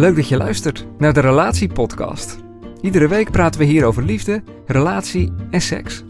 Leuk 0.00 0.16
dat 0.16 0.28
je 0.28 0.36
luistert 0.36 0.86
naar 0.98 1.12
de 1.12 1.20
Relatiepodcast. 1.20 2.38
Iedere 2.80 3.08
week 3.08 3.30
praten 3.30 3.60
we 3.60 3.66
hier 3.66 3.84
over 3.84 4.02
liefde, 4.02 4.42
relatie 4.66 5.32
en 5.50 5.60
seks. 5.60 6.02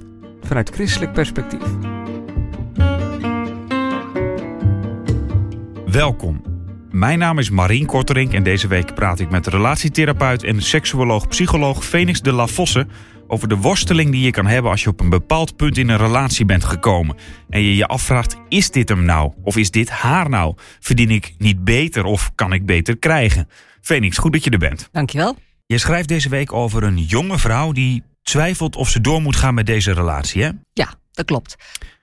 Vanuit 0.42 0.70
christelijk 0.70 1.12
perspectief. 1.12 1.62
Welkom. 5.86 6.42
Mijn 6.90 7.18
naam 7.18 7.38
is 7.38 7.50
Marien 7.50 7.86
Korterink 7.86 8.32
en 8.32 8.42
deze 8.42 8.68
week 8.68 8.94
praat 8.94 9.20
ik 9.20 9.30
met 9.30 9.46
relatietherapeut 9.46 10.42
en 10.42 10.62
seksuoloog-psycholoog 10.62 11.84
Phoenix 11.84 12.20
de 12.20 12.32
la 12.32 12.46
Fosse 12.46 12.86
over 13.26 13.48
de 13.48 13.56
worsteling 13.56 14.10
die 14.10 14.24
je 14.24 14.30
kan 14.30 14.46
hebben 14.46 14.70
als 14.70 14.82
je 14.82 14.88
op 14.88 15.00
een 15.00 15.08
bepaald 15.08 15.56
punt 15.56 15.78
in 15.78 15.88
een 15.88 15.96
relatie 15.96 16.44
bent 16.44 16.64
gekomen. 16.64 17.16
En 17.48 17.62
je 17.62 17.76
je 17.76 17.86
afvraagt, 17.86 18.36
is 18.48 18.70
dit 18.70 18.88
hem 18.88 19.04
nou? 19.04 19.32
Of 19.42 19.56
is 19.56 19.70
dit 19.70 19.90
haar 19.90 20.28
nou? 20.28 20.54
Verdien 20.80 21.10
ik 21.10 21.34
niet 21.38 21.64
beter 21.64 22.04
of 22.04 22.32
kan 22.34 22.52
ik 22.52 22.66
beter 22.66 22.98
krijgen? 22.98 23.48
Phoenix, 23.80 24.18
goed 24.18 24.32
dat 24.32 24.44
je 24.44 24.50
er 24.50 24.58
bent. 24.58 24.88
Dankjewel. 24.92 25.36
Je 25.66 25.78
schrijft 25.78 26.08
deze 26.08 26.28
week 26.28 26.52
over 26.52 26.82
een 26.82 26.98
jonge 26.98 27.38
vrouw 27.38 27.72
die 27.72 28.02
twijfelt 28.22 28.76
of 28.76 28.88
ze 28.88 29.00
door 29.00 29.22
moet 29.22 29.36
gaan 29.36 29.54
met 29.54 29.66
deze 29.66 29.92
relatie, 29.92 30.42
hè? 30.42 30.50
Ja, 30.72 30.94
dat 31.12 31.24
klopt. 31.24 31.56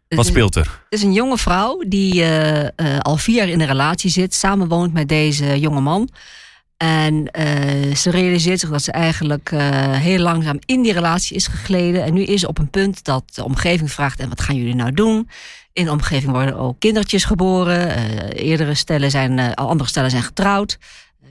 Wat 0.07 0.25
speelt 0.25 0.55
er? 0.55 0.81
Het 0.89 0.99
is 0.99 1.03
een 1.03 1.13
jonge 1.13 1.37
vrouw 1.37 1.83
die 1.87 2.13
uh, 2.13 2.61
uh, 2.61 2.69
al 2.99 3.17
vier 3.17 3.35
jaar 3.35 3.47
in 3.47 3.59
een 3.59 3.67
relatie 3.67 4.09
zit, 4.09 4.33
samenwoont 4.33 4.93
met 4.93 5.07
deze 5.07 5.59
jonge 5.59 5.81
man. 5.81 6.09
En 6.77 7.13
uh, 7.13 7.95
ze 7.95 8.09
realiseert 8.09 8.59
zich 8.59 8.69
dat 8.69 8.81
ze 8.81 8.91
eigenlijk 8.91 9.49
heel 9.91 10.19
langzaam 10.19 10.59
in 10.65 10.81
die 10.81 10.93
relatie 10.93 11.35
is 11.35 11.47
gegleden. 11.47 12.03
En 12.03 12.13
nu 12.13 12.23
is 12.23 12.39
ze 12.39 12.47
op 12.47 12.57
een 12.57 12.69
punt 12.69 13.03
dat 13.03 13.23
de 13.33 13.43
omgeving 13.43 13.91
vraagt: 13.91 14.19
en 14.19 14.29
wat 14.29 14.41
gaan 14.41 14.55
jullie 14.55 14.75
nou 14.75 14.91
doen? 14.91 15.29
In 15.73 15.85
de 15.85 15.91
omgeving 15.91 16.31
worden 16.31 16.57
ook 16.57 16.79
kindertjes 16.79 17.23
geboren. 17.23 17.89
eerdere 18.33 18.73
stellen 18.73 19.11
zijn, 19.11 19.55
andere 19.55 19.89
stellen 19.89 20.09
zijn 20.09 20.23
getrouwd 20.23 20.77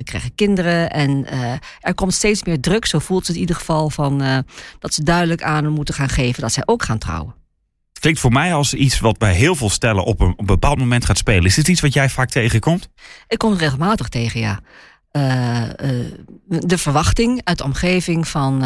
krijgen 0.05 0.35
kinderen 0.35 0.91
en 0.91 1.11
uh, 1.33 1.53
er 1.81 1.95
komt 1.95 2.15
steeds 2.15 2.45
meer 2.45 2.61
druk. 2.61 2.87
Zo 2.87 2.99
voelt 2.99 3.27
ze 3.27 3.33
in 3.33 3.39
ieder 3.39 3.57
geval 3.57 3.91
van 3.91 4.23
uh, 4.23 4.39
dat 4.79 4.95
ze 4.95 5.03
duidelijk 5.03 5.43
aan 5.43 5.69
moeten 5.69 5.95
gaan 5.95 6.09
geven 6.09 6.43
dat 6.43 6.53
zij 6.53 6.63
ook 6.67 6.83
gaan 6.83 6.99
trouwen. 6.99 7.35
Het 7.89 7.99
klinkt 7.99 8.21
voor 8.21 8.33
mij 8.33 8.55
als 8.55 8.75
iets 8.75 9.01
wat 9.01 9.19
bij 9.19 9.35
heel 9.35 9.55
veel 9.55 9.71
stellen 9.71 10.05
op 10.05 10.21
een, 10.21 10.31
op 10.31 10.41
een 10.41 10.47
bepaald 10.47 10.79
moment 10.79 11.05
gaat 11.05 11.19
spelen. 11.19 11.45
Is 11.45 11.55
dit 11.55 11.69
iets 11.69 11.81
wat 11.81 11.93
jij 11.93 12.09
vaak 12.09 12.31
tegenkomt? 12.31 12.89
Ik 13.29 13.39
kom 13.39 13.51
het 13.51 13.61
regelmatig 13.61 14.09
tegen, 14.09 14.41
ja. 14.41 14.61
Uh, 15.13 15.63
de 16.47 16.79
verwachting 16.79 17.41
uit 17.45 17.59
de 17.59 17.65
omgeving 17.65 18.29
van 18.29 18.65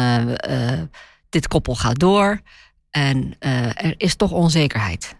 dit 1.29 1.47
koppel 1.47 1.75
gaat 1.75 1.99
door 1.99 2.41
en 2.89 3.35
er 3.39 3.93
is 3.97 4.15
toch 4.15 4.31
onzekerheid 4.31 5.15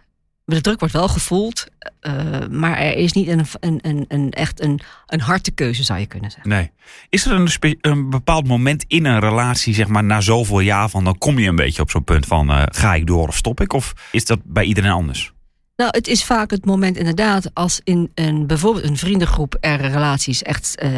de 0.56 0.62
druk 0.62 0.80
wordt 0.80 0.94
wel 0.94 1.08
gevoeld, 1.08 1.68
uh, 2.02 2.14
maar 2.50 2.78
er 2.78 2.96
is 2.96 3.12
niet 3.12 3.28
een, 3.28 3.46
een, 3.60 3.80
een, 3.82 4.06
een 4.08 4.32
echt 4.32 4.62
een, 4.62 4.80
een 5.08 5.22
harte 5.22 5.52
keuze, 5.52 5.84
zou 5.84 6.00
je 6.00 6.06
kunnen 6.06 6.32
zeggen. 6.32 6.50
Nee. 6.50 6.72
Is 7.10 7.26
er 7.26 7.32
een, 7.32 7.76
een, 7.82 8.10
bepaald 8.10 8.48
moment 8.48 8.86
in 8.88 9.06
een 9.06 9.20
relatie, 9.20 9.74
zeg 9.74 9.88
maar, 9.88 10.04
na 10.04 10.22
zoveel 10.22 10.60
jaar 10.60 10.90
van 10.90 11.04
dan 11.04 11.18
kom 11.18 11.40
je 11.40 11.48
een 11.48 11.56
beetje 11.56 11.82
op 11.82 11.90
zo'n 11.90 12.04
punt 12.04 12.26
van 12.26 12.52
uh, 12.52 12.64
ga 12.66 12.96
ik 12.96 13.08
door 13.08 13.28
of 13.28 13.36
stop 13.36 13.62
ik? 13.62 13.74
Of 13.74 13.94
is 14.12 14.26
dat 14.26 14.40
bij 14.44 14.64
iedereen 14.64 14.92
anders? 14.92 15.34
Nou, 15.76 15.90
het 15.92 16.08
is 16.08 16.24
vaak 16.24 16.52
het 16.52 16.66
moment 16.66 16.98
inderdaad 16.98 17.54
als 17.54 17.82
in 17.84 18.12
een, 18.16 18.48
bijvoorbeeld 18.48 18.86
een 18.86 18.98
vriendengroep 18.98 19.58
er 19.60 19.82
relaties 19.82 20.44
echt 20.44 20.84
uh, 20.84 20.90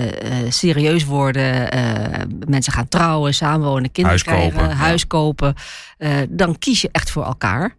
serieus 0.49 1.05
worden. 1.05 1.69
mensen 2.47 2.73
gaan 2.73 2.87
trouwen, 2.87 3.33
samenwonen, 3.33 3.91
kinderen 3.91 4.09
huis 4.09 4.23
krijgen, 4.23 4.59
kopen, 4.59 4.75
huis 4.75 5.07
kopen. 5.07 5.55
dan 6.29 6.59
kies 6.59 6.81
je 6.81 6.89
echt 6.91 7.11
voor 7.11 7.25
elkaar. 7.25 7.75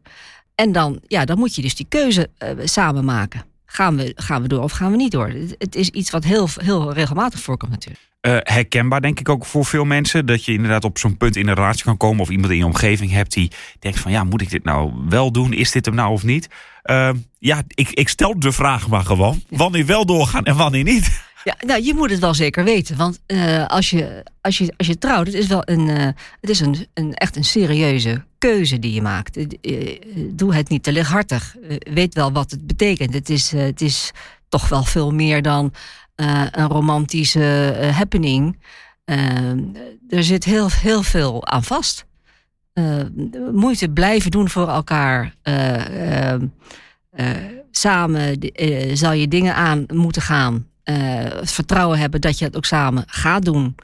En 0.55 0.73
dan, 0.73 1.01
ja, 1.07 1.25
dan 1.25 1.39
moet 1.39 1.55
je 1.55 1.63
dus 1.63 1.75
die 1.75 1.87
keuze 1.89 2.31
uh, 2.39 2.51
samen 2.65 3.05
maken. 3.05 3.45
Gaan 3.67 3.97
we, 3.97 4.13
gaan 4.17 4.43
we 4.43 4.49
door 4.49 4.63
of 4.63 4.73
gaan 4.73 4.91
we 4.91 4.97
niet 4.97 5.13
door? 5.13 5.29
Het, 5.29 5.55
het 5.59 5.75
is 5.75 5.89
iets 5.89 6.11
wat 6.11 6.25
heel, 6.25 6.49
heel 6.57 6.93
regelmatig 6.93 7.41
voorkomt 7.41 7.71
natuurlijk. 7.71 8.03
Uh, 8.27 8.37
herkenbaar 8.43 9.01
denk 9.01 9.21
ik 9.21 9.29
ook 9.29 9.45
voor 9.45 9.65
veel 9.65 9.85
mensen. 9.85 10.27
Dat 10.27 10.45
je 10.45 10.53
inderdaad 10.53 10.85
op 10.85 10.99
zo'n 10.99 11.17
punt 11.17 11.37
in 11.37 11.49
een 11.49 11.55
relatie 11.55 11.85
kan 11.85 11.97
komen. 11.97 12.21
Of 12.21 12.31
iemand 12.31 12.53
in 12.53 12.59
je 12.59 12.65
omgeving 12.65 13.11
hebt 13.11 13.33
die 13.33 13.51
denkt 13.79 13.99
van 13.99 14.11
ja, 14.11 14.25
moet 14.25 14.41
ik 14.41 14.51
dit 14.51 14.65
nou 14.65 14.93
wel 15.09 15.33
doen? 15.33 15.53
Is 15.53 15.71
dit 15.71 15.85
hem 15.85 15.95
nou 15.95 16.13
of 16.13 16.23
niet? 16.23 16.49
Uh, 16.85 17.11
ja, 17.39 17.63
ik, 17.69 17.91
ik 17.91 18.09
stel 18.09 18.39
de 18.39 18.53
vraag 18.53 18.89
maar 18.89 19.05
gewoon. 19.05 19.43
Wanneer 19.49 19.87
wel 19.87 20.07
doorgaan 20.07 20.45
en 20.45 20.57
wanneer 20.57 20.85
niet? 20.85 21.23
Ja, 21.45 21.57
nou, 21.67 21.83
je 21.83 21.95
moet 21.95 22.11
het 22.11 22.19
wel 22.19 22.35
zeker 22.35 22.65
weten. 22.65 22.97
Want 22.97 23.21
uh, 23.27 23.67
als, 23.67 23.91
je, 23.91 24.25
als, 24.41 24.59
je, 24.59 24.75
als 24.77 24.87
je 24.87 24.99
trouwt, 24.99 25.27
het 25.27 25.35
is 25.35 25.47
wel 25.47 25.63
een, 25.65 25.89
uh, 25.89 26.05
het 26.41 26.51
is 26.51 26.61
een, 26.61 26.87
een, 26.95 27.15
echt 27.15 27.37
een 27.37 27.45
serieuze 27.45 28.25
keuze 28.39 28.79
die 28.79 28.93
je 28.93 29.03
maakt. 29.03 29.37
Uh, 29.37 29.99
doe 30.31 30.55
het 30.55 30.69
niet 30.69 30.83
te 30.83 30.93
lichthartig. 30.93 31.57
weet 31.79 32.15
wel 32.15 32.33
wat 32.33 32.51
het 32.51 32.67
betekent. 32.67 33.15
Het 33.15 33.31
is, 33.31 33.51
het 33.51 33.81
is 33.81 34.11
toch 34.49 34.69
wel 34.69 34.85
veel 34.85 35.11
meer 35.11 35.43
dan 35.43 35.73
een 36.51 36.69
romantische 36.69 37.91
happening. 37.95 38.59
er 40.09 40.25
zit 40.25 40.45
heel, 40.45 40.69
heel 40.71 41.03
veel 41.03 41.47
aan 41.47 41.65
vast. 41.65 42.05
moeite 43.53 43.89
blijven 43.89 44.31
doen 44.31 44.49
voor 44.49 44.69
elkaar. 44.69 45.35
samen 47.71 48.39
zal 48.93 49.13
je 49.13 49.29
dingen 49.29 49.55
aan 49.55 49.85
moeten 49.93 50.23
gaan 50.23 50.67
het 50.85 51.53
vertrouwen 51.53 51.99
hebben 51.99 52.21
dat 52.21 52.39
je 52.39 52.45
het 52.45 52.57
ook 52.57 52.65
samen 52.65 53.05
gaat 53.07 53.45
doen. 53.45 53.75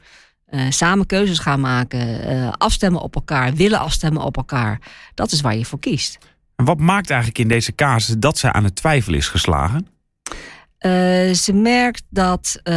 Uh, 0.51 0.61
samen 0.69 1.05
keuzes 1.05 1.39
gaan 1.39 1.59
maken, 1.59 2.31
uh, 2.31 2.51
afstemmen 2.57 3.01
op 3.01 3.15
elkaar, 3.15 3.53
willen 3.53 3.79
afstemmen 3.79 4.21
op 4.23 4.37
elkaar. 4.37 4.79
Dat 5.13 5.31
is 5.31 5.41
waar 5.41 5.55
je 5.55 5.65
voor 5.65 5.79
kiest. 5.79 6.17
En 6.55 6.65
wat 6.65 6.79
maakt 6.79 7.09
eigenlijk 7.09 7.39
in 7.39 7.47
deze 7.47 7.75
casus 7.75 8.15
dat 8.17 8.37
ze 8.37 8.51
aan 8.51 8.63
het 8.63 8.75
twijfel 8.75 9.13
is 9.13 9.27
geslagen? 9.27 9.87
Uh, 10.85 11.33
ze 11.33 11.53
merkt 11.53 12.03
dat 12.09 12.59
uh, 12.63 12.73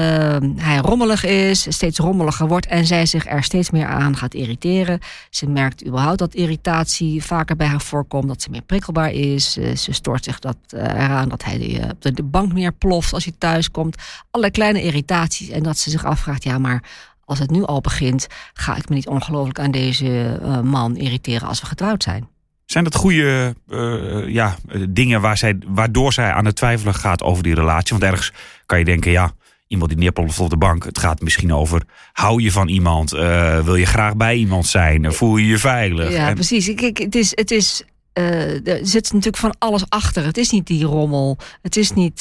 hij 0.57 0.79
rommelig 0.79 1.25
is, 1.25 1.67
steeds 1.69 1.99
rommeliger 1.99 2.49
wordt 2.49 2.67
en 2.67 2.87
zij 2.87 3.07
zich 3.07 3.27
er 3.27 3.43
steeds 3.43 3.71
meer 3.71 3.87
aan 3.87 4.17
gaat 4.17 4.35
irriteren. 4.35 4.99
Ze 5.31 5.49
merkt 5.49 5.87
überhaupt 5.87 6.19
dat 6.19 6.35
irritatie 6.35 7.25
vaker 7.25 7.57
bij 7.57 7.67
haar 7.67 7.81
voorkomt, 7.81 8.29
dat 8.29 8.43
ze 8.43 8.51
meer 8.51 8.63
prikkelbaar 8.63 9.13
is. 9.13 9.59
Uh, 9.59 9.77
ze 9.77 9.93
stoort 9.93 10.25
zich 10.25 10.39
dat, 10.39 10.57
eraan 10.69 11.29
dat 11.29 11.45
hij 11.45 11.89
op 11.91 12.03
de, 12.03 12.13
de, 12.13 12.23
bank 12.23 12.53
meer 12.53 12.73
ploft 12.73 13.13
als 13.13 13.25
hij 13.25 13.35
thuis 13.39 13.71
komt. 13.71 13.97
Alle 14.31 14.51
kleine 14.51 14.83
irritaties 14.83 15.49
en 15.49 15.63
dat 15.63 15.79
ze 15.79 15.91
zich 15.91 16.05
afvraagt, 16.05 16.45
ja 16.45 16.59
maar 16.59 16.83
als 17.25 17.39
het 17.39 17.51
nu 17.51 17.65
al 17.65 17.81
begint, 17.81 18.27
ga 18.53 18.77
ik 18.77 18.89
me 18.89 18.95
niet 18.95 19.09
ongelooflijk 19.09 19.59
aan 19.59 19.71
deze 19.71 20.41
man 20.65 20.97
irriteren 20.97 21.49
als 21.49 21.61
we 21.61 21.67
getrouwd 21.67 22.03
zijn. 22.03 22.29
Zijn 22.75 22.87
dat 22.87 22.95
goede 22.95 23.55
uh, 23.69 24.29
ja, 24.29 24.57
dingen 24.89 25.21
waar 25.21 25.37
zij, 25.37 25.59
waardoor 25.67 26.13
zij 26.13 26.33
aan 26.33 26.45
het 26.45 26.57
twijfelen 26.57 26.95
gaat 26.95 27.23
over 27.23 27.43
die 27.43 27.55
relatie? 27.55 27.91
Want 27.99 28.03
ergens 28.11 28.33
kan 28.67 28.79
je 28.79 28.85
denken, 28.85 29.11
ja, 29.11 29.33
iemand 29.67 29.91
die 29.91 29.99
neerploft 29.99 30.39
op 30.39 30.51
de 30.51 30.57
bank. 30.57 30.85
Het 30.85 30.99
gaat 30.99 31.21
misschien 31.21 31.53
over, 31.53 31.83
hou 32.13 32.43
je 32.43 32.53
van 32.53 32.69
iemand? 32.69 33.15
Uh, 33.15 33.61
wil 33.61 33.77
je 33.77 33.87
graag 33.87 34.17
bij 34.17 34.37
iemand 34.37 34.67
zijn? 34.67 35.13
Voel 35.13 35.37
je 35.37 35.47
je 35.47 35.59
veilig? 35.59 36.13
Ja, 36.13 36.29
en... 36.29 36.35
precies. 36.35 36.75
Kijk, 36.75 36.99
het 36.99 37.15
is... 37.15 37.33
Het 37.35 37.51
is 37.51 37.83
uh, 38.19 38.69
er 38.69 38.87
zit 38.87 39.13
natuurlijk 39.13 39.37
van 39.37 39.55
alles 39.59 39.85
achter. 39.89 40.25
Het 40.25 40.37
is 40.37 40.51
niet 40.51 40.67
die 40.67 40.85
rommel. 40.85 41.39
Het 41.63 41.77
is 41.77 41.93
niet 41.93 42.21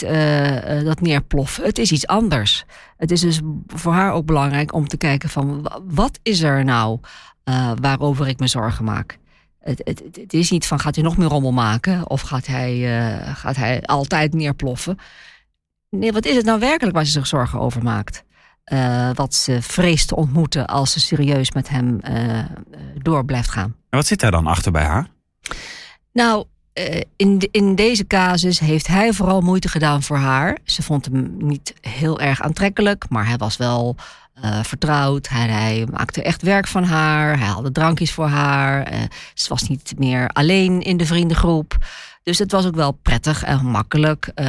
dat 0.84 1.02
neerploffen. 1.02 1.64
Het 1.64 1.78
is 1.78 1.92
iets 1.92 2.08
anders. 2.08 2.66
Het 2.98 3.12
is 3.12 3.22
dus 3.22 3.40
voor 3.68 3.94
haar 3.94 4.14
ook 4.14 4.26
belangrijk 4.26 4.74
om 4.74 4.88
te 4.88 4.98
kijken 4.98 5.30
van... 5.30 5.72
wat 5.88 6.20
is 6.24 6.42
er 6.42 6.64
nou 6.64 7.00
waarover 7.82 8.28
ik 8.28 8.40
me 8.40 8.48
zorgen 8.48 8.86
maak? 8.86 9.22
Het, 9.64 9.82
het, 9.84 10.02
het, 10.12 10.34
is 10.34 10.52
niet 10.52 10.66
van 10.66 10.80
gaat 10.80 10.96
hij 10.96 11.04
nog 11.04 11.18
meer 11.18 11.28
rommel 11.28 11.52
maken 11.52 12.10
of 12.10 12.22
gaat 12.22 12.48
hij, 12.48 12.76
uh, 12.76 13.36
gaat 13.36 13.56
hij 13.56 13.82
altijd 13.82 14.34
neerploffen. 14.34 14.98
Nee, 15.90 16.12
wat 16.12 16.26
is 16.26 16.36
het 16.36 16.46
nou 16.46 16.60
werkelijk 16.60 16.96
waar 16.96 17.06
ze 17.06 17.12
zich 17.12 17.28
zorgen 17.28 17.60
over 17.60 17.84
maakt? 17.84 18.24
Uh, 18.74 19.10
wat 19.14 19.34
ze 19.34 19.62
vreest 19.62 20.08
te 20.08 20.16
ontmoeten 20.16 20.68
als 20.68 20.92
ze 20.92 21.00
serieus 21.00 21.52
met 21.52 21.70
hem 21.70 22.00
uh, 22.10 22.40
door 23.02 23.26
blijft 23.26 23.50
gaan. 23.50 23.76
En 23.90 23.98
wat 23.98 24.08
zit 24.08 24.20
daar 24.20 24.32
dan 24.32 24.48
achter 24.48 24.72
bij 24.72 24.84
haar? 24.84 25.08
Nou, 26.12 26.46
in, 27.16 27.40
de, 27.40 27.48
in 27.52 27.76
deze 27.76 28.08
casus 28.08 28.60
heeft 28.60 28.88
hij 28.88 29.14
vooral 29.14 29.42
moeite 29.42 29.68
gedaan 29.68 30.04
voor 30.04 30.18
haar. 30.18 30.58
Ze 30.64 30.82
vond 30.82 31.06
hem 31.06 31.36
niet 31.38 31.74
heel 31.82 32.20
erg 32.20 32.42
aantrekkelijk, 32.42 33.06
maar 33.10 33.28
hij 33.28 33.38
was 33.38 33.58
wel 33.58 33.96
uh, 34.44 34.64
vertrouwd. 34.64 35.28
Hij, 35.28 35.48
hij, 35.48 35.88
maakte 35.92 36.24
echt 36.24 36.42
werk 36.42 36.68
van 36.68 36.84
haar. 36.84 37.38
Hij 37.38 37.48
haalde 37.48 37.72
drankjes 37.72 38.12
voor 38.12 38.28
haar. 38.28 38.94
Uh, 38.94 39.00
ze 39.34 39.50
was 39.50 39.68
niet 39.68 39.94
meer 39.98 40.28
alleen 40.28 40.82
in 40.82 40.98
de 40.98 41.06
vriendengroep. 41.06 41.78
Dus 42.24 42.40
het 42.40 42.52
was 42.52 42.66
ook 42.66 42.76
wel 42.76 42.92
prettig 42.92 43.44
en 43.44 43.66
makkelijk. 43.66 44.32
Uh, 44.36 44.46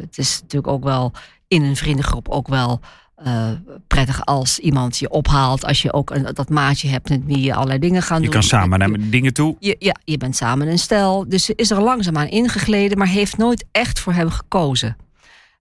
het 0.00 0.18
is 0.18 0.40
natuurlijk 0.40 0.72
ook 0.72 0.84
wel 0.84 1.12
in 1.48 1.62
een 1.62 1.76
vriendengroep 1.76 2.28
ook 2.28 2.48
wel 2.48 2.80
uh, 3.26 3.50
prettig 3.86 4.24
als 4.26 4.58
iemand 4.58 4.98
je 4.98 5.10
ophaalt. 5.10 5.64
Als 5.64 5.82
je 5.82 5.92
ook 5.92 6.10
een, 6.10 6.34
dat 6.34 6.48
maatje 6.48 6.88
hebt 6.88 7.08
met 7.08 7.24
wie 7.24 7.40
je 7.40 7.54
allerlei 7.54 7.78
dingen 7.78 8.02
gaan 8.02 8.20
je 8.20 8.22
doen. 8.22 8.32
Je 8.32 8.38
kan 8.38 8.48
samen 8.58 8.78
naar 8.78 9.10
dingen 9.10 9.32
toe. 9.32 9.56
Je, 9.58 9.76
ja, 9.78 9.96
je 10.04 10.16
bent 10.16 10.36
samen 10.36 10.68
een 10.68 10.78
stel. 10.78 11.28
Dus 11.28 11.44
ze 11.44 11.52
is 11.56 11.70
er 11.70 11.82
langzaamaan 11.82 12.28
ingegleden, 12.28 12.98
maar 12.98 13.06
heeft 13.06 13.36
nooit 13.36 13.64
echt 13.72 14.00
voor 14.00 14.12
hem 14.12 14.30
gekozen. 14.30 14.96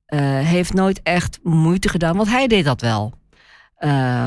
Uh, 0.07 0.19
heeft 0.39 0.74
nooit 0.74 1.00
echt 1.04 1.39
moeite 1.44 1.89
gedaan, 1.89 2.16
want 2.16 2.30
hij 2.30 2.48
deed 2.48 2.66
dat 2.66 2.81
wel. 2.81 3.13
Uh, 3.83 4.25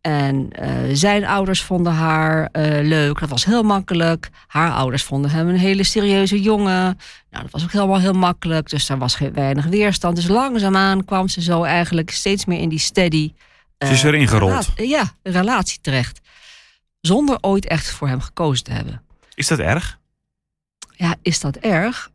en 0.00 0.48
uh, 0.60 0.68
zijn 0.92 1.24
ouders 1.24 1.62
vonden 1.62 1.92
haar 1.92 2.40
uh, 2.52 2.88
leuk. 2.88 3.20
Dat 3.20 3.28
was 3.28 3.44
heel 3.44 3.62
makkelijk. 3.62 4.28
Haar 4.46 4.72
ouders 4.72 5.02
vonden 5.02 5.30
hem 5.30 5.48
een 5.48 5.58
hele 5.58 5.84
serieuze 5.84 6.42
jongen. 6.42 6.98
Nou, 7.30 7.42
dat 7.42 7.50
was 7.50 7.62
ook 7.62 7.72
helemaal 7.72 8.00
heel 8.00 8.12
makkelijk. 8.12 8.68
Dus 8.68 8.86
daar 8.86 8.98
was 8.98 9.14
geen 9.14 9.32
weinig 9.32 9.64
weerstand. 9.64 10.16
Dus 10.16 10.28
langzaamaan 10.28 11.04
kwam 11.04 11.28
ze 11.28 11.42
zo 11.42 11.62
eigenlijk 11.62 12.10
steeds 12.10 12.44
meer 12.44 12.58
in 12.58 12.68
die 12.68 12.78
steady. 12.78 13.32
Uh, 13.78 13.88
ze 13.88 13.94
is 13.94 14.02
erin 14.02 14.28
gerold. 14.28 14.72
Ja, 14.76 15.04
relatie 15.22 15.78
terecht. 15.80 16.20
Zonder 17.00 17.38
ooit 17.40 17.66
echt 17.66 17.90
voor 17.90 18.08
hem 18.08 18.20
gekozen 18.20 18.64
te 18.64 18.72
hebben. 18.72 19.02
Is 19.34 19.46
dat 19.46 19.58
erg? 19.58 19.98
Ja, 20.90 21.14
is 21.22 21.40
dat 21.40 21.56
erg? 21.56 22.10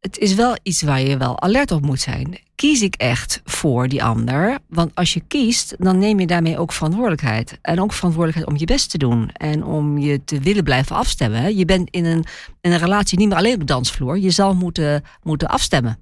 Het 0.00 0.18
is 0.18 0.34
wel 0.34 0.56
iets 0.62 0.82
waar 0.82 1.00
je 1.00 1.16
wel 1.16 1.40
alert 1.40 1.70
op 1.70 1.82
moet 1.82 2.00
zijn. 2.00 2.38
Kies 2.54 2.82
ik 2.82 2.94
echt 2.94 3.40
voor 3.44 3.88
die 3.88 4.04
ander? 4.04 4.58
Want 4.68 4.94
als 4.94 5.14
je 5.14 5.22
kiest, 5.28 5.74
dan 5.78 5.98
neem 5.98 6.20
je 6.20 6.26
daarmee 6.26 6.58
ook 6.58 6.72
verantwoordelijkheid. 6.72 7.58
En 7.62 7.80
ook 7.80 7.92
verantwoordelijkheid 7.92 8.52
om 8.52 8.58
je 8.58 8.64
best 8.64 8.90
te 8.90 8.98
doen. 8.98 9.30
En 9.30 9.64
om 9.64 9.98
je 9.98 10.24
te 10.24 10.40
willen 10.40 10.64
blijven 10.64 10.96
afstemmen. 10.96 11.56
Je 11.56 11.64
bent 11.64 11.90
in 11.90 12.04
een, 12.04 12.24
in 12.60 12.72
een 12.72 12.78
relatie 12.78 13.18
niet 13.18 13.28
meer 13.28 13.36
alleen 13.36 13.54
op 13.54 13.60
de 13.60 13.64
dansvloer. 13.64 14.18
Je 14.18 14.30
zal 14.30 14.54
moeten, 14.54 15.04
moeten 15.22 15.48
afstemmen. 15.48 15.98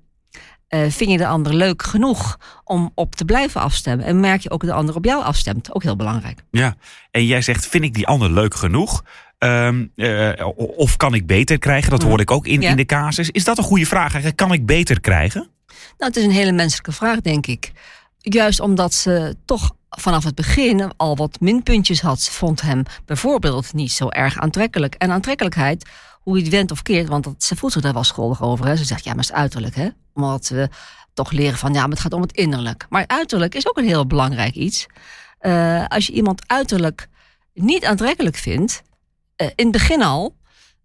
Uh, 0.75 0.81
vind 0.91 1.11
je 1.11 1.17
de 1.17 1.27
ander 1.27 1.55
leuk 1.55 1.83
genoeg 1.83 2.39
om 2.65 2.93
op 2.95 3.15
te 3.15 3.25
blijven 3.25 3.61
afstemmen? 3.61 4.07
En 4.07 4.21
merk 4.21 4.41
je 4.41 4.51
ook 4.51 4.61
dat 4.61 4.71
de 4.71 4.77
ander 4.77 4.95
op 4.95 5.05
jou 5.05 5.25
afstemt? 5.25 5.75
Ook 5.75 5.83
heel 5.83 5.97
belangrijk. 5.97 6.43
Ja, 6.51 6.77
en 7.11 7.27
jij 7.27 7.43
zegt, 7.43 7.67
vind 7.67 7.85
ik 7.85 7.95
die 7.95 8.07
ander 8.07 8.31
leuk 8.31 8.55
genoeg? 8.55 9.05
Um, 9.39 9.93
uh, 9.97 10.33
of 10.77 10.97
kan 10.97 11.15
ik 11.15 11.27
beter 11.27 11.59
krijgen? 11.59 11.91
Dat 11.91 12.03
hoorde 12.03 12.23
ik 12.23 12.31
ook 12.31 12.47
in, 12.47 12.61
ja. 12.61 12.71
in 12.71 12.77
de 12.77 12.85
casus. 12.85 13.31
Is 13.31 13.45
dat 13.45 13.59
een 13.59 13.65
goede 13.65 13.87
vraag 13.87 14.13
eigenlijk? 14.13 14.37
Kan 14.37 14.53
ik 14.53 14.67
beter 14.67 15.01
krijgen? 15.01 15.51
Nou, 15.69 16.13
het 16.13 16.17
is 16.17 16.25
een 16.25 16.31
hele 16.31 16.53
menselijke 16.53 16.93
vraag, 16.93 17.21
denk 17.21 17.47
ik. 17.47 17.73
Juist 18.35 18.61
omdat 18.61 18.95
ze 18.95 19.37
toch 19.45 19.75
vanaf 19.91 20.25
het 20.25 20.35
begin 20.35 20.91
al 20.97 21.17
wat 21.17 21.41
minpuntjes 21.41 22.01
had. 22.01 22.21
Ze 22.21 22.33
vond 22.33 22.61
hem 22.61 22.83
bijvoorbeeld 23.05 23.73
niet 23.73 23.93
zo 23.93 24.09
erg 24.09 24.39
aantrekkelijk. 24.39 24.95
En 24.95 25.11
aantrekkelijkheid, 25.11 25.89
hoe 26.21 26.37
je 26.37 26.43
het 26.43 26.53
went 26.53 26.71
of 26.71 26.83
keert, 26.83 27.09
want 27.09 27.25
dat, 27.25 27.45
ze 27.45 27.57
voelt 27.57 27.73
zich 27.73 27.83
daar 27.83 27.93
wel 27.93 28.05
schuldig 28.05 28.43
over. 28.43 28.67
Hè. 28.67 28.77
Ze 28.77 28.85
zegt, 28.85 29.05
ja, 29.05 29.11
maar 29.11 29.25
het 29.25 29.31
is 29.31 29.37
uiterlijk, 29.37 29.75
hè? 29.75 29.89
Omdat 30.15 30.49
we 30.49 30.69
toch 31.15 31.31
leren 31.31 31.59
van, 31.59 31.73
ja, 31.73 31.81
maar 31.81 31.91
het 31.91 32.01
gaat 32.01 32.13
om 32.13 32.23
het 32.23 32.33
innerlijk. 32.33 32.87
Maar 32.89 33.05
uiterlijk 33.07 33.55
is 33.55 33.69
ook 33.69 33.79
een 33.79 33.87
heel 33.87 34.07
belangrijk 34.07 34.55
iets. 34.55 34.87
Uh, 35.41 35.85
als 35.87 36.07
je 36.07 36.13
iemand 36.13 36.43
uiterlijk 36.47 37.09
niet 37.55 37.85
aantrekkelijk 37.85 38.37
vindt, 38.37 38.83
uh, 39.37 39.47
in 39.47 39.65
het 39.65 39.73
begin 39.73 40.03
al, 40.03 40.37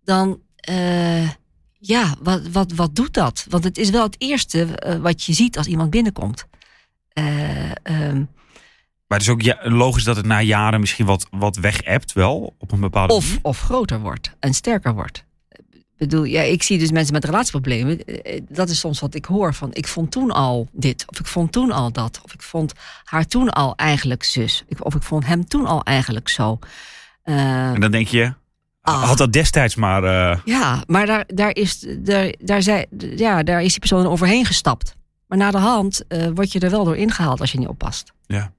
dan 0.04 0.40
uh, 0.70 1.30
ja, 1.80 2.16
wat, 2.22 2.48
wat, 2.48 2.72
wat 2.72 2.96
doet 2.96 3.14
dat? 3.14 3.46
Want 3.50 3.64
het 3.64 3.78
is 3.78 3.90
wel 3.90 4.04
het 4.04 4.16
eerste 4.18 4.68
wat 5.02 5.24
je 5.24 5.34
ziet 5.34 5.58
als 5.58 5.68
iemand 5.68 5.90
binnenkomt. 5.90 6.46
Um, 7.14 8.30
maar 9.08 9.18
het 9.18 9.22
is 9.22 9.30
ook 9.30 9.42
ja, 9.42 9.60
logisch 9.62 10.04
dat 10.04 10.16
het 10.16 10.26
na 10.26 10.42
jaren 10.42 10.80
misschien 10.80 11.06
wat, 11.06 11.28
wat 11.32 11.56
weg 11.56 11.82
wel 12.14 12.56
op 12.58 12.72
een 12.72 12.80
bepaalde 12.80 13.14
of, 13.14 13.26
manier. 13.26 13.40
Of 13.42 13.60
groter 13.60 14.00
wordt 14.00 14.32
en 14.40 14.54
sterker 14.54 14.94
wordt. 14.94 15.26
Ik 15.72 16.10
bedoel, 16.10 16.24
ja, 16.24 16.42
ik 16.42 16.64
zie 16.64 16.78
dus 16.80 16.92
mensen 16.92 17.14
met 17.14 17.26
relatieproblemen. 17.26 18.00
Dat 18.50 18.70
is 18.70 18.80
soms 18.80 19.00
wat 19.00 19.16
ik 19.16 19.26
hoor 19.26 19.54
van. 19.54 19.70
Ik 19.74 19.88
vond 19.88 20.12
toen 20.12 20.32
al 20.32 20.68
dit, 20.72 21.06
of 21.08 21.20
ik 21.20 21.26
vond 21.26 21.52
toen 21.52 21.72
al 21.72 21.92
dat, 21.92 22.22
of 22.24 22.34
ik 22.34 22.42
vond 22.42 22.74
haar 23.04 23.26
toen 23.26 23.50
al 23.50 23.76
eigenlijk 23.76 24.24
zus, 24.24 24.64
of 24.80 24.96
ik 24.96 25.04
vond 25.04 25.26
hem 25.26 25.48
toen 25.48 25.66
al 25.66 25.84
eigenlijk 25.84 26.30
zo. 26.30 26.60
Uh, 27.26 27.70
en 27.70 27.80
dan 27.80 27.92
denk 27.92 28.08
je, 28.08 28.34
Ah. 28.84 29.04
Had 29.04 29.18
dat 29.18 29.34
destijds 29.34 29.76
maar. 29.76 30.04
Uh... 30.04 30.40
Ja, 30.46 30.84
maar 30.88 31.06
daar, 31.06 31.24
daar, 31.28 31.56
is, 31.56 31.86
daar, 32.00 32.34
daar, 32.40 32.62
zei, 32.62 32.86
ja, 33.16 33.44
daar 33.44 33.64
is 33.64 33.70
die 33.70 33.80
persoon 33.80 34.08
overheen 34.08 34.46
gestapt. 34.46 34.96
Maar 35.34 35.42
na 35.42 35.52
de 35.52 35.58
hand 35.58 36.04
uh, 36.10 36.28
word 36.34 36.52
je 36.52 36.60
er 36.60 36.70
wel 36.70 36.84
door 36.84 36.98
ingehaald 36.98 37.40
als 37.40 37.52
je 37.52 37.58
niet 37.58 37.68
oppast. 37.68 38.14
Ja. 38.26 38.54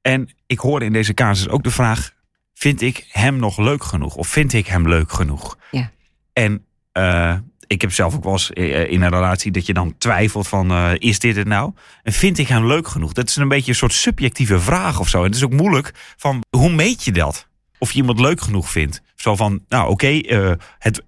En 0.00 0.28
ik 0.46 0.58
hoorde 0.58 0.84
in 0.84 0.92
deze 0.92 1.14
casus 1.14 1.48
ook 1.48 1.62
de 1.62 1.70
vraag: 1.70 2.10
vind 2.52 2.80
ik 2.80 3.06
hem 3.08 3.36
nog 3.36 3.58
leuk 3.58 3.84
genoeg? 3.84 4.14
Of 4.14 4.28
vind 4.28 4.52
ik 4.52 4.66
hem 4.66 4.88
leuk 4.88 5.12
genoeg? 5.12 5.58
Ja. 5.70 5.90
En 6.32 6.64
uh, 6.92 7.36
ik 7.66 7.80
heb 7.80 7.92
zelf 7.92 8.14
ook 8.14 8.24
wel 8.24 8.32
eens 8.32 8.50
in 8.50 9.02
een 9.02 9.08
relatie 9.08 9.52
dat 9.52 9.66
je 9.66 9.74
dan 9.74 9.98
twijfelt 9.98 10.48
van 10.48 10.72
uh, 10.72 10.90
is 10.98 11.18
dit 11.18 11.36
het 11.36 11.46
nou? 11.46 11.72
En 12.02 12.12
vind 12.12 12.38
ik 12.38 12.48
hem 12.48 12.66
leuk 12.66 12.88
genoeg? 12.88 13.12
Dat 13.12 13.28
is 13.28 13.36
een 13.36 13.48
beetje 13.48 13.70
een 13.70 13.76
soort 13.76 13.92
subjectieve 13.92 14.60
vraag 14.60 15.00
of 15.00 15.08
zo. 15.08 15.18
En 15.18 15.24
het 15.24 15.34
is 15.34 15.44
ook 15.44 15.52
moeilijk 15.52 15.92
van 16.16 16.42
hoe 16.50 16.72
meet 16.72 17.04
je 17.04 17.12
dat? 17.12 17.48
Of 17.78 17.92
je 17.92 17.98
iemand 17.98 18.20
leuk 18.20 18.40
genoeg 18.40 18.70
vindt. 18.70 19.02
Zo 19.14 19.36
van, 19.36 19.64
nou 19.68 19.82
oké, 19.82 19.92
okay, 19.92 20.24
uh, 20.28 20.50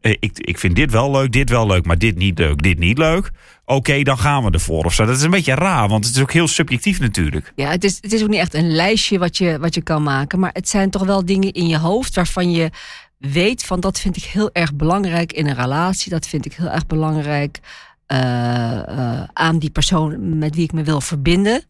uh, 0.03 0.17
ik, 0.21 0.39
ik 0.39 0.59
vind 0.59 0.77
dit 0.77 0.91
wel 0.91 1.11
leuk, 1.11 1.33
dit 1.33 1.51
wel 1.51 1.67
leuk, 1.67 1.85
maar 1.87 1.99
dit 1.99 2.17
niet 2.17 2.39
leuk, 2.39 2.63
dit 2.63 2.79
niet 2.79 2.99
leuk. 2.99 3.31
Oké, 3.65 4.03
dan 4.03 4.19
gaan 4.19 4.45
we 4.45 4.51
ervoor 4.51 4.85
of 4.85 4.95
zo. 4.95 5.05
Dat 5.05 5.17
is 5.17 5.23
een 5.23 5.31
beetje 5.31 5.55
raar, 5.55 5.89
want 5.89 6.07
het 6.07 6.17
is 6.17 6.23
ook 6.23 6.33
heel 6.33 6.49
subjectief 6.49 7.01
natuurlijk. 7.01 7.53
Ja, 7.57 7.71
het 7.71 7.85
is, 7.85 7.99
het 8.01 8.13
is 8.13 8.23
ook 8.23 8.29
niet 8.29 8.41
echt 8.41 8.55
een 8.55 8.71
lijstje 8.71 9.19
wat 9.19 9.37
je, 9.37 9.59
wat 9.59 9.75
je 9.75 9.83
kan 9.83 10.03
maken. 10.03 10.39
Maar 10.39 10.51
het 10.53 10.69
zijn 10.69 10.91
toch 10.91 11.05
wel 11.05 11.25
dingen 11.25 11.53
in 11.53 11.67
je 11.67 11.79
hoofd 11.79 12.15
waarvan 12.15 12.51
je 12.51 12.71
weet 13.19 13.65
van 13.65 13.81
dat 13.81 14.01
vind 14.01 14.17
ik 14.17 14.25
heel 14.25 14.51
erg 14.53 14.75
belangrijk 14.75 15.33
in 15.33 15.47
een 15.47 15.55
relatie. 15.55 16.11
Dat 16.11 16.27
vind 16.27 16.47
ik 16.47 16.55
heel 16.55 16.71
erg 16.71 16.87
belangrijk 16.87 17.61
uh, 18.09 19.23
aan 19.23 19.59
die 19.59 19.71
persoon 19.71 20.39
met 20.39 20.55
wie 20.55 20.65
ik 20.65 20.73
me 20.73 20.83
wil 20.83 21.01
verbinden. 21.01 21.63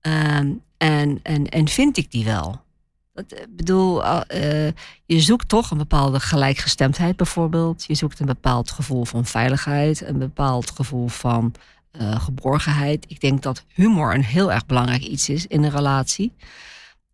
Ehm, 0.00 0.52
en, 0.76 1.20
en, 1.22 1.48
en 1.48 1.68
vind 1.68 1.96
ik 1.96 2.10
die 2.10 2.24
wel? 2.24 2.60
Ik 3.14 3.46
bedoel, 3.56 4.04
uh, 4.04 4.20
je 5.06 5.20
zoekt 5.20 5.48
toch 5.48 5.70
een 5.70 5.78
bepaalde 5.78 6.20
gelijkgestemdheid 6.20 7.16
bijvoorbeeld. 7.16 7.84
Je 7.86 7.94
zoekt 7.94 8.20
een 8.20 8.26
bepaald 8.26 8.70
gevoel 8.70 9.04
van 9.04 9.26
veiligheid, 9.26 10.06
een 10.06 10.18
bepaald 10.18 10.70
gevoel 10.70 11.08
van 11.08 11.54
uh, 12.00 12.20
geborgenheid. 12.20 13.04
Ik 13.08 13.20
denk 13.20 13.42
dat 13.42 13.64
humor 13.68 14.14
een 14.14 14.24
heel 14.24 14.52
erg 14.52 14.66
belangrijk 14.66 15.02
iets 15.02 15.28
is 15.28 15.46
in 15.46 15.62
een 15.62 15.70
relatie. 15.70 16.32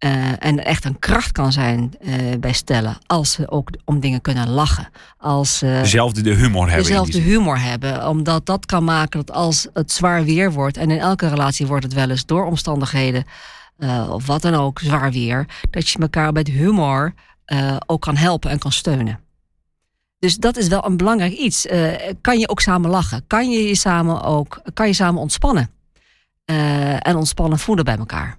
Uh, 0.04 0.44
en 0.44 0.64
echt 0.64 0.84
een 0.84 0.98
kracht 0.98 1.32
kan 1.32 1.52
zijn 1.52 1.92
bij 2.40 2.52
stellen 2.52 2.98
als 3.06 3.32
ze 3.32 3.50
ook 3.50 3.70
om 3.84 4.00
dingen 4.00 4.20
kunnen 4.20 4.48
lachen. 4.48 4.88
Als 5.18 5.58
ze 5.58 5.78
dezelfde 5.82 6.20
de 6.20 6.34
humor 6.34 6.66
hebben. 6.68 6.86
Dezelfde 6.86 7.20
humor 7.20 7.58
hebben. 7.58 8.08
Omdat 8.08 8.46
dat 8.46 8.66
kan 8.66 8.84
maken 8.84 9.24
dat 9.24 9.36
als 9.36 9.68
het 9.72 9.92
zwaar 9.92 10.24
weer 10.24 10.52
wordt, 10.52 10.76
en 10.76 10.90
in 10.90 10.98
elke 10.98 11.28
relatie 11.28 11.66
wordt 11.66 11.84
het 11.84 11.92
wel 11.92 12.10
eens 12.10 12.26
door 12.26 12.44
omstandigheden 12.44 13.24
uh, 13.78 14.10
of 14.12 14.26
wat 14.26 14.42
dan 14.42 14.54
ook, 14.54 14.78
zwaar 14.78 15.12
weer, 15.12 15.46
dat 15.70 15.88
je 15.88 15.98
elkaar 15.98 16.32
met 16.32 16.48
humor 16.48 17.14
uh, 17.46 17.76
ook 17.86 18.00
kan 18.00 18.16
helpen 18.16 18.50
en 18.50 18.58
kan 18.58 18.72
steunen. 18.72 19.20
Dus 20.18 20.36
dat 20.36 20.56
is 20.56 20.68
wel 20.68 20.84
een 20.84 20.96
belangrijk 20.96 21.32
iets. 21.32 21.66
Uh, 21.66 21.92
kan 22.20 22.38
je 22.38 22.48
ook 22.48 22.60
samen 22.60 22.90
lachen? 22.90 23.26
Kan 23.26 23.50
je 23.50 23.68
je 23.68 23.74
samen 23.74 24.22
ook 24.22 24.60
kan 24.74 24.86
je 24.86 24.92
samen 24.92 25.20
ontspannen? 25.20 25.70
en 26.98 27.16
ontspannen 27.16 27.58
voelen 27.58 27.84
bij 27.84 27.96
elkaar. 27.96 28.38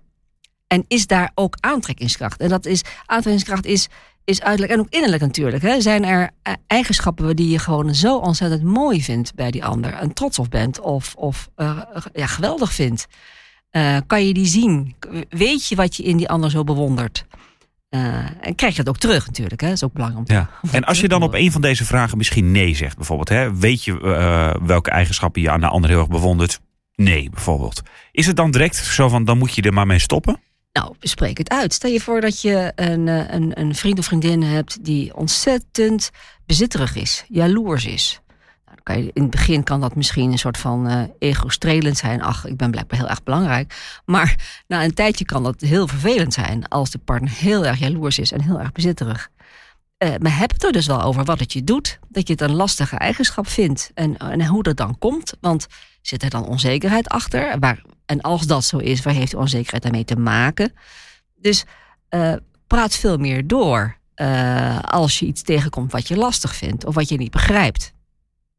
En 0.67 0.85
is 0.87 1.07
daar 1.07 1.31
ook 1.35 1.57
aantrekkingskracht? 1.59 2.39
En 2.39 2.49
dat 2.49 2.65
is 2.65 2.81
aantrekkingskracht 3.05 3.65
is, 3.65 3.87
is 4.23 4.41
uiterlijk 4.41 4.73
en 4.73 4.79
ook 4.79 4.89
innerlijk 4.89 5.21
natuurlijk. 5.21 5.63
Hè? 5.63 5.81
Zijn 5.81 6.05
er 6.05 6.29
eigenschappen 6.67 7.35
die 7.35 7.49
je 7.49 7.59
gewoon 7.59 7.95
zo 7.95 8.17
ontzettend 8.17 8.63
mooi 8.63 9.03
vindt 9.03 9.35
bij 9.35 9.51
die 9.51 9.65
ander 9.65 9.93
en 9.93 10.13
trots 10.13 10.39
op 10.39 10.49
bent 10.49 10.79
of, 10.79 11.15
of 11.15 11.49
ja, 12.13 12.27
geweldig 12.27 12.73
vindt? 12.73 13.07
Uh, 13.71 13.97
kan 14.07 14.27
je 14.27 14.33
die 14.33 14.45
zien? 14.45 14.95
Weet 15.29 15.67
je 15.67 15.75
wat 15.75 15.95
je 15.95 16.03
in 16.03 16.17
die 16.17 16.29
ander 16.29 16.51
zo 16.51 16.63
bewondert? 16.63 17.25
Uh, 17.89 18.25
en 18.41 18.55
krijg 18.55 18.75
je 18.75 18.83
dat 18.83 18.95
ook 18.95 19.01
terug 19.01 19.25
natuurlijk. 19.25 19.61
Hè? 19.61 19.67
Dat 19.67 19.75
is 19.75 19.83
ook 19.83 19.93
belangrijk. 19.93 20.29
Om 20.29 20.35
ja. 20.35 20.49
En 20.71 20.83
als 20.83 20.99
je 20.99 21.07
dan 21.07 21.23
op 21.23 21.33
een 21.33 21.51
van 21.51 21.61
deze 21.61 21.85
vragen 21.85 22.17
misschien 22.17 22.51
nee 22.51 22.75
zegt, 22.75 22.95
bijvoorbeeld. 22.95 23.29
Hè? 23.29 23.55
Weet 23.55 23.83
je 23.83 23.99
uh, 24.01 24.53
welke 24.67 24.89
eigenschappen 24.89 25.41
je 25.41 25.49
aan 25.49 25.59
de 25.59 25.67
ander 25.67 25.89
heel 25.89 25.99
erg 25.99 26.07
bewondert? 26.07 26.59
Nee, 26.95 27.29
bijvoorbeeld. 27.29 27.81
Is 28.11 28.27
het 28.27 28.35
dan 28.35 28.51
direct 28.51 28.75
zo 28.75 29.09
van, 29.09 29.25
dan 29.25 29.37
moet 29.37 29.55
je 29.55 29.61
er 29.61 29.73
maar 29.73 29.87
mee 29.87 29.99
stoppen? 29.99 30.39
Nou, 30.71 30.95
bespreek 30.99 31.37
het 31.37 31.49
uit. 31.49 31.73
Stel 31.73 31.91
je 31.91 31.99
voor 31.99 32.21
dat 32.21 32.41
je 32.41 32.71
een, 32.75 33.07
een, 33.07 33.59
een 33.59 33.75
vriend 33.75 33.99
of 33.99 34.05
vriendin 34.05 34.41
hebt 34.41 34.85
die 34.85 35.15
ontzettend 35.15 36.09
bezitterig 36.45 36.95
is, 36.95 37.25
jaloers 37.27 37.85
is 37.85 38.21
in 38.83 39.21
het 39.21 39.29
begin 39.29 39.63
kan 39.63 39.81
dat 39.81 39.95
misschien 39.95 40.31
een 40.31 40.37
soort 40.37 40.57
van 40.57 40.91
uh, 40.91 41.01
ego-strelend 41.19 41.97
zijn. 41.97 42.21
Ach, 42.21 42.45
ik 42.45 42.57
ben 42.57 42.71
blijkbaar 42.71 42.99
heel 42.99 43.09
erg 43.09 43.23
belangrijk. 43.23 44.01
Maar 44.05 44.63
na 44.67 44.83
een 44.83 44.93
tijdje 44.93 45.25
kan 45.25 45.43
dat 45.43 45.61
heel 45.61 45.87
vervelend 45.87 46.33
zijn 46.33 46.67
als 46.67 46.91
de 46.91 46.97
partner 46.97 47.31
heel 47.31 47.65
erg 47.65 47.79
jaloers 47.79 48.19
is 48.19 48.31
en 48.31 48.41
heel 48.41 48.59
erg 48.59 48.71
bezitterig. 48.71 49.29
Uh, 50.03 50.09
maar 50.19 50.37
heb 50.37 50.51
het 50.51 50.63
er 50.63 50.71
dus 50.71 50.87
wel 50.87 51.01
over 51.01 51.23
wat 51.23 51.39
het 51.39 51.53
je 51.53 51.63
doet. 51.63 51.99
Dat 52.09 52.27
je 52.27 52.33
het 52.33 52.41
een 52.41 52.55
lastige 52.55 52.95
eigenschap 52.95 53.47
vindt. 53.47 53.91
En, 53.93 54.17
en 54.17 54.45
hoe 54.45 54.63
dat 54.63 54.77
dan 54.77 54.97
komt. 54.97 55.33
Want 55.41 55.67
Zit 56.07 56.23
er 56.23 56.29
dan 56.29 56.45
onzekerheid 56.45 57.07
achter? 57.09 57.59
En 58.05 58.21
als 58.21 58.47
dat 58.47 58.63
zo 58.63 58.77
is, 58.77 59.01
waar 59.01 59.13
heeft 59.13 59.31
die 59.31 59.39
onzekerheid 59.39 59.83
daarmee 59.83 60.03
te 60.03 60.15
maken? 60.15 60.73
Dus 61.35 61.65
uh, 62.09 62.33
praat 62.67 62.95
veel 62.95 63.17
meer 63.17 63.47
door 63.47 63.97
als 64.81 65.19
je 65.19 65.25
iets 65.25 65.41
tegenkomt 65.41 65.91
wat 65.91 66.07
je 66.07 66.17
lastig 66.17 66.55
vindt 66.55 66.85
of 66.85 66.95
wat 66.95 67.09
je 67.09 67.17
niet 67.17 67.31
begrijpt. 67.31 67.93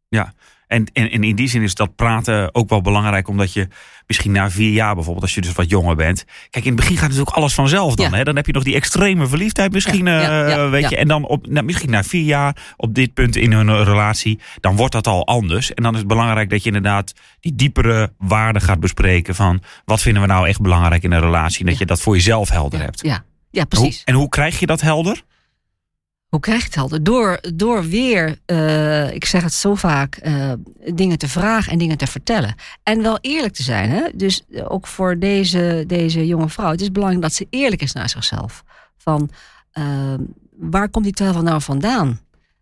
Ja, 0.08 0.32
en, 0.68 0.86
en, 0.92 1.10
en, 1.10 1.24
in 1.24 1.36
die 1.36 1.48
zin 1.48 1.62
is 1.62 1.74
dat 1.74 1.96
praten 1.96 2.54
ook 2.54 2.68
wel 2.68 2.80
belangrijk, 2.80 3.28
omdat 3.28 3.52
je 3.52 3.68
misschien 4.06 4.32
na 4.32 4.50
vier 4.50 4.72
jaar 4.72 4.94
bijvoorbeeld, 4.94 5.24
als 5.24 5.34
je 5.34 5.40
dus 5.40 5.52
wat 5.52 5.70
jonger 5.70 5.96
bent. 5.96 6.24
Kijk, 6.50 6.64
in 6.64 6.70
het 6.70 6.80
begin 6.80 6.96
gaat 6.96 7.08
natuurlijk 7.08 7.36
alles 7.36 7.54
vanzelf 7.54 7.94
dan. 7.94 8.14
Hè? 8.14 8.24
Dan 8.24 8.36
heb 8.36 8.46
je 8.46 8.52
nog 8.52 8.62
die 8.62 8.74
extreme 8.74 9.26
verliefdheid 9.26 9.72
misschien, 9.72 10.06
ja, 10.06 10.48
uh, 10.48 10.70
weet 10.70 10.88
je. 10.88 10.96
En 10.96 11.08
dan 11.08 11.24
op, 11.24 11.46
nou, 11.46 11.64
misschien 11.64 11.90
na 11.90 12.02
vier 12.02 12.24
jaar 12.24 12.74
op 12.76 12.94
dit 12.94 13.14
punt 13.14 13.36
in 13.36 13.52
hun 13.52 13.84
relatie, 13.84 14.38
dan 14.60 14.76
wordt 14.76 14.92
dat 14.92 15.06
al 15.06 15.26
anders. 15.26 15.74
En 15.74 15.82
dan 15.82 15.92
is 15.92 15.98
het 15.98 16.08
belangrijk 16.08 16.50
dat 16.50 16.62
je 16.62 16.66
inderdaad 16.66 17.12
die 17.40 17.54
diepere 17.54 18.12
waarden 18.18 18.62
gaat 18.62 18.80
bespreken 18.80 19.34
van 19.34 19.62
wat 19.84 20.00
vinden 20.00 20.22
we 20.22 20.28
nou 20.28 20.48
echt 20.48 20.60
belangrijk 20.60 21.02
in 21.02 21.12
een 21.12 21.20
relatie. 21.20 21.60
En 21.60 21.66
dat 21.66 21.78
je 21.78 21.86
dat 21.86 22.00
voor 22.00 22.14
jezelf 22.14 22.48
helder 22.48 22.80
hebt. 22.80 23.00
Ja, 23.02 23.24
ja 23.50 23.64
precies. 23.64 23.96
Hoe, 23.96 24.04
en 24.04 24.14
hoe 24.14 24.28
krijg 24.28 24.60
je 24.60 24.66
dat 24.66 24.80
helder? 24.80 25.22
Hoe 26.28 26.40
krijg 26.40 26.58
je 26.58 26.64
het 26.64 26.74
helder? 26.74 27.02
Door, 27.02 27.40
door 27.54 27.84
weer, 27.84 28.38
uh, 28.46 29.12
ik 29.14 29.24
zeg 29.24 29.42
het 29.42 29.52
zo 29.52 29.74
vaak, 29.74 30.20
uh, 30.22 30.52
dingen 30.94 31.18
te 31.18 31.28
vragen 31.28 31.72
en 31.72 31.78
dingen 31.78 31.96
te 31.96 32.06
vertellen. 32.06 32.54
En 32.82 33.02
wel 33.02 33.18
eerlijk 33.20 33.54
te 33.54 33.62
zijn. 33.62 33.90
Hè? 33.90 34.02
Dus 34.14 34.42
ook 34.64 34.86
voor 34.86 35.18
deze, 35.18 35.84
deze 35.86 36.26
jonge 36.26 36.48
vrouw. 36.48 36.70
Het 36.70 36.80
is 36.80 36.92
belangrijk 36.92 37.22
dat 37.22 37.32
ze 37.32 37.46
eerlijk 37.50 37.82
is 37.82 37.92
naar 37.92 38.08
zichzelf. 38.08 38.64
Van 38.96 39.30
uh, 39.78 39.84
waar 40.56 40.88
komt 40.88 41.04
die 41.04 41.14
twijfel 41.14 41.42
nou 41.42 41.60
vandaan? 41.60 42.20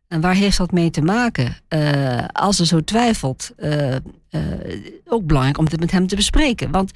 En 0.09 0.21
waar 0.21 0.35
heeft 0.35 0.59
dat 0.59 0.73
mee 0.73 0.91
te 0.91 1.03
maken? 1.03 1.57
als 2.33 2.57
ze 2.57 2.67
zo 2.67 2.81
twijfelt, 2.81 3.55
ook 5.05 5.27
belangrijk 5.27 5.59
om 5.59 5.65
het 5.65 5.81
met 5.81 5.91
hem 5.91 6.07
te 6.07 6.17
bespreken. 6.17 6.71
Want 6.71 6.91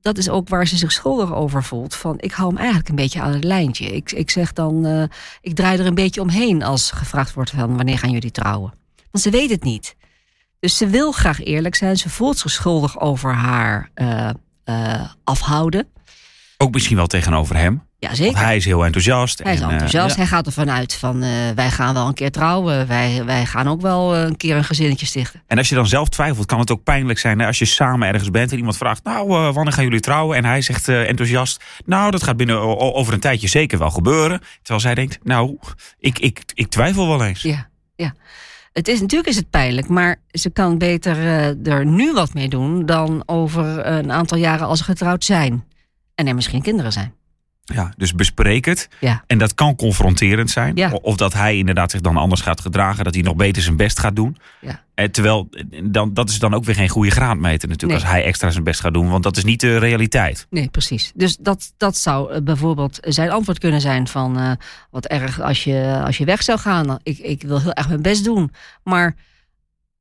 dat 0.00 0.18
is 0.18 0.28
ook 0.28 0.48
waar 0.48 0.66
ze 0.66 0.76
zich 0.76 0.92
schuldig 0.92 1.34
over 1.34 1.64
voelt. 1.64 1.94
Van 1.94 2.14
ik 2.18 2.32
hou 2.32 2.48
hem 2.48 2.58
eigenlijk 2.58 2.88
een 2.88 2.94
beetje 2.94 3.20
aan 3.20 3.32
het 3.32 3.44
lijntje. 3.44 3.86
Ik, 3.86 4.12
ik 4.12 4.30
zeg 4.30 4.52
dan, 4.52 4.86
uh, 4.86 5.04
ik 5.40 5.54
draai 5.54 5.78
er 5.78 5.86
een 5.86 5.94
beetje 5.94 6.20
omheen 6.20 6.62
als 6.62 6.90
gevraagd 6.90 7.34
wordt 7.34 7.50
van 7.50 7.76
wanneer 7.76 7.98
gaan 7.98 8.10
jullie 8.10 8.30
trouwen. 8.30 8.72
Want 9.10 9.24
ze 9.24 9.30
weet 9.30 9.50
het 9.50 9.62
niet. 9.62 9.96
Dus 10.60 10.76
ze 10.76 10.86
wil 10.86 11.12
graag 11.12 11.44
eerlijk 11.44 11.74
zijn. 11.74 11.96
Ze 11.96 12.10
voelt 12.10 12.38
zich 12.38 12.50
schuldig 12.50 13.00
over 13.00 13.34
haar 13.34 13.90
uh, 13.94 14.30
uh, 14.64 15.10
afhouden. 15.24 15.88
Ook 16.56 16.72
misschien 16.72 16.96
wel 16.96 17.06
tegenover 17.06 17.56
hem. 17.56 17.88
Ja, 18.00 18.14
zeker. 18.14 18.38
hij 18.38 18.56
is 18.56 18.64
heel 18.64 18.84
enthousiast. 18.84 19.42
Hij 19.42 19.54
is 19.54 19.60
enthousiast. 19.60 20.16
Hij 20.16 20.26
gaat 20.26 20.46
ervan 20.46 20.70
uit 20.70 20.94
van 20.94 21.24
uh, 21.24 21.30
wij 21.54 21.70
gaan 21.70 21.94
wel 21.94 22.06
een 22.06 22.14
keer 22.14 22.30
trouwen. 22.30 22.86
Wij, 22.86 23.22
wij 23.24 23.46
gaan 23.46 23.68
ook 23.68 23.80
wel 23.80 24.16
een 24.16 24.36
keer 24.36 24.56
een 24.56 24.64
gezinnetje 24.64 25.06
stichten. 25.06 25.42
En 25.46 25.58
als 25.58 25.68
je 25.68 25.74
dan 25.74 25.86
zelf 25.86 26.08
twijfelt, 26.08 26.46
kan 26.46 26.58
het 26.58 26.70
ook 26.70 26.82
pijnlijk 26.82 27.18
zijn 27.18 27.38
hè? 27.38 27.46
als 27.46 27.58
je 27.58 27.64
samen 27.64 28.08
ergens 28.08 28.30
bent 28.30 28.50
en 28.50 28.56
iemand 28.56 28.76
vraagt, 28.76 29.04
nou, 29.04 29.30
uh, 29.30 29.54
wanneer 29.54 29.72
gaan 29.72 29.84
jullie 29.84 30.00
trouwen? 30.00 30.36
En 30.36 30.44
hij 30.44 30.60
zegt 30.60 30.88
uh, 30.88 31.08
enthousiast, 31.08 31.64
nou, 31.84 32.10
dat 32.10 32.22
gaat 32.22 32.36
binnen 32.36 32.78
over 32.94 33.12
een 33.12 33.20
tijdje 33.20 33.48
zeker 33.48 33.78
wel 33.78 33.90
gebeuren. 33.90 34.40
Terwijl 34.62 34.80
zij 34.80 34.94
denkt, 34.94 35.18
nou, 35.22 35.58
ik, 35.98 36.18
ik, 36.18 36.42
ik 36.54 36.68
twijfel 36.68 37.08
wel 37.08 37.24
eens. 37.24 37.42
Ja, 37.42 37.68
ja. 37.96 38.14
Het 38.72 38.88
is, 38.88 39.00
natuurlijk 39.00 39.30
is 39.30 39.36
het 39.36 39.50
pijnlijk, 39.50 39.88
maar 39.88 40.16
ze 40.30 40.50
kan 40.50 40.78
beter 40.78 41.16
er 41.62 41.86
nu 41.86 42.12
wat 42.12 42.34
mee 42.34 42.48
doen 42.48 42.86
dan 42.86 43.22
over 43.26 43.86
een 43.86 44.12
aantal 44.12 44.38
jaren 44.38 44.66
als 44.66 44.78
ze 44.78 44.84
getrouwd 44.84 45.24
zijn. 45.24 45.64
En 46.14 46.26
er 46.26 46.34
misschien 46.34 46.62
kinderen 46.62 46.92
zijn. 46.92 47.18
Ja, 47.74 47.92
dus 47.96 48.14
bespreek 48.14 48.64
het. 48.64 48.88
Ja. 49.00 49.24
En 49.26 49.38
dat 49.38 49.54
kan 49.54 49.76
confronterend 49.76 50.50
zijn. 50.50 50.76
Ja. 50.76 50.92
Of 51.02 51.16
dat 51.16 51.32
hij 51.32 51.56
inderdaad 51.56 51.90
zich 51.90 52.00
dan 52.00 52.16
anders 52.16 52.40
gaat 52.40 52.60
gedragen. 52.60 53.04
Dat 53.04 53.14
hij 53.14 53.22
nog 53.22 53.36
beter 53.36 53.62
zijn 53.62 53.76
best 53.76 53.98
gaat 53.98 54.16
doen. 54.16 54.36
Ja. 54.60 54.82
En 55.00 55.06
eh, 55.06 55.12
terwijl, 55.12 55.48
dan, 55.84 56.14
dat 56.14 56.28
is 56.28 56.38
dan 56.38 56.54
ook 56.54 56.64
weer 56.64 56.74
geen 56.74 56.88
goede 56.88 57.10
graadmeter 57.10 57.68
natuurlijk. 57.68 58.00
Nee. 58.00 58.08
Als 58.10 58.18
hij 58.18 58.28
extra 58.28 58.50
zijn 58.50 58.64
best 58.64 58.80
gaat 58.80 58.94
doen. 58.94 59.10
Want 59.10 59.22
dat 59.22 59.36
is 59.36 59.44
niet 59.44 59.60
de 59.60 59.78
realiteit. 59.78 60.46
Nee, 60.50 60.68
precies. 60.68 61.12
Dus 61.14 61.36
dat, 61.36 61.72
dat 61.76 61.96
zou 61.96 62.34
uh, 62.34 62.40
bijvoorbeeld 62.42 62.98
zijn 63.00 63.30
antwoord 63.30 63.58
kunnen 63.58 63.80
zijn 63.80 64.08
van... 64.08 64.38
Uh, 64.38 64.52
wat 64.90 65.06
erg 65.06 65.40
als 65.40 65.64
je, 65.64 66.02
als 66.04 66.18
je 66.18 66.24
weg 66.24 66.42
zou 66.42 66.58
gaan. 66.58 66.98
Ik, 67.02 67.18
ik 67.18 67.42
wil 67.42 67.60
heel 67.60 67.72
erg 67.72 67.88
mijn 67.88 68.02
best 68.02 68.24
doen. 68.24 68.52
Maar 68.82 69.16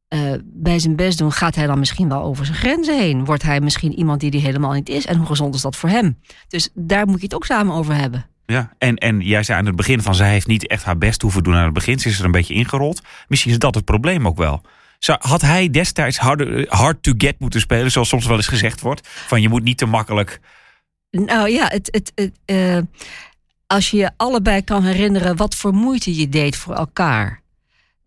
uh, 0.09 0.33
bij 0.43 0.79
zijn 0.79 0.95
best 0.95 1.17
doen, 1.17 1.31
gaat 1.31 1.55
hij 1.55 1.67
dan 1.67 1.79
misschien 1.79 2.09
wel 2.09 2.21
over 2.21 2.45
zijn 2.45 2.57
grenzen 2.57 2.97
heen? 2.97 3.25
Wordt 3.25 3.43
hij 3.43 3.61
misschien 3.61 3.93
iemand 3.93 4.19
die 4.19 4.31
die 4.31 4.41
helemaal 4.41 4.71
niet 4.71 4.89
is? 4.89 5.05
En 5.05 5.17
hoe 5.17 5.25
gezond 5.25 5.55
is 5.55 5.61
dat 5.61 5.75
voor 5.75 5.89
hem? 5.89 6.17
Dus 6.47 6.69
daar 6.73 7.07
moet 7.07 7.17
je 7.17 7.23
het 7.23 7.35
ook 7.35 7.45
samen 7.45 7.75
over 7.75 7.95
hebben. 7.95 8.25
Ja, 8.45 8.73
en, 8.77 8.95
en 8.95 9.19
jij 9.19 9.43
zei 9.43 9.59
aan 9.59 9.65
het 9.65 9.75
begin 9.75 10.01
van 10.01 10.15
zij 10.15 10.29
heeft 10.29 10.47
niet 10.47 10.67
echt 10.67 10.83
haar 10.83 10.97
best 10.97 11.21
hoeven 11.21 11.43
doen 11.43 11.55
aan 11.55 11.63
het 11.63 11.73
begin. 11.73 11.99
Ze 11.99 12.09
is 12.09 12.19
er 12.19 12.25
een 12.25 12.31
beetje 12.31 12.53
ingerold. 12.53 13.01
Misschien 13.27 13.51
is 13.51 13.59
dat 13.59 13.75
het 13.75 13.85
probleem 13.85 14.27
ook 14.27 14.37
wel. 14.37 14.61
Zou, 14.99 15.17
had 15.21 15.41
hij 15.41 15.69
destijds 15.69 16.17
hard, 16.17 16.67
hard 16.69 17.03
to 17.03 17.13
get 17.17 17.39
moeten 17.39 17.59
spelen, 17.59 17.91
zoals 17.91 18.09
soms 18.09 18.25
wel 18.25 18.35
eens 18.35 18.47
gezegd 18.47 18.81
wordt? 18.81 19.07
Van 19.07 19.41
je 19.41 19.49
moet 19.49 19.63
niet 19.63 19.77
te 19.77 19.85
makkelijk. 19.85 20.39
Nou 21.11 21.49
ja, 21.49 21.67
het, 21.67 21.87
het, 21.91 22.11
het 22.15 22.39
uh, 22.45 22.77
als 23.67 23.91
je 23.91 23.97
je 23.97 24.11
allebei 24.17 24.63
kan 24.63 24.83
herinneren 24.83 25.35
wat 25.35 25.55
voor 25.55 25.73
moeite 25.73 26.15
je 26.15 26.29
deed 26.29 26.55
voor 26.55 26.75
elkaar. 26.75 27.41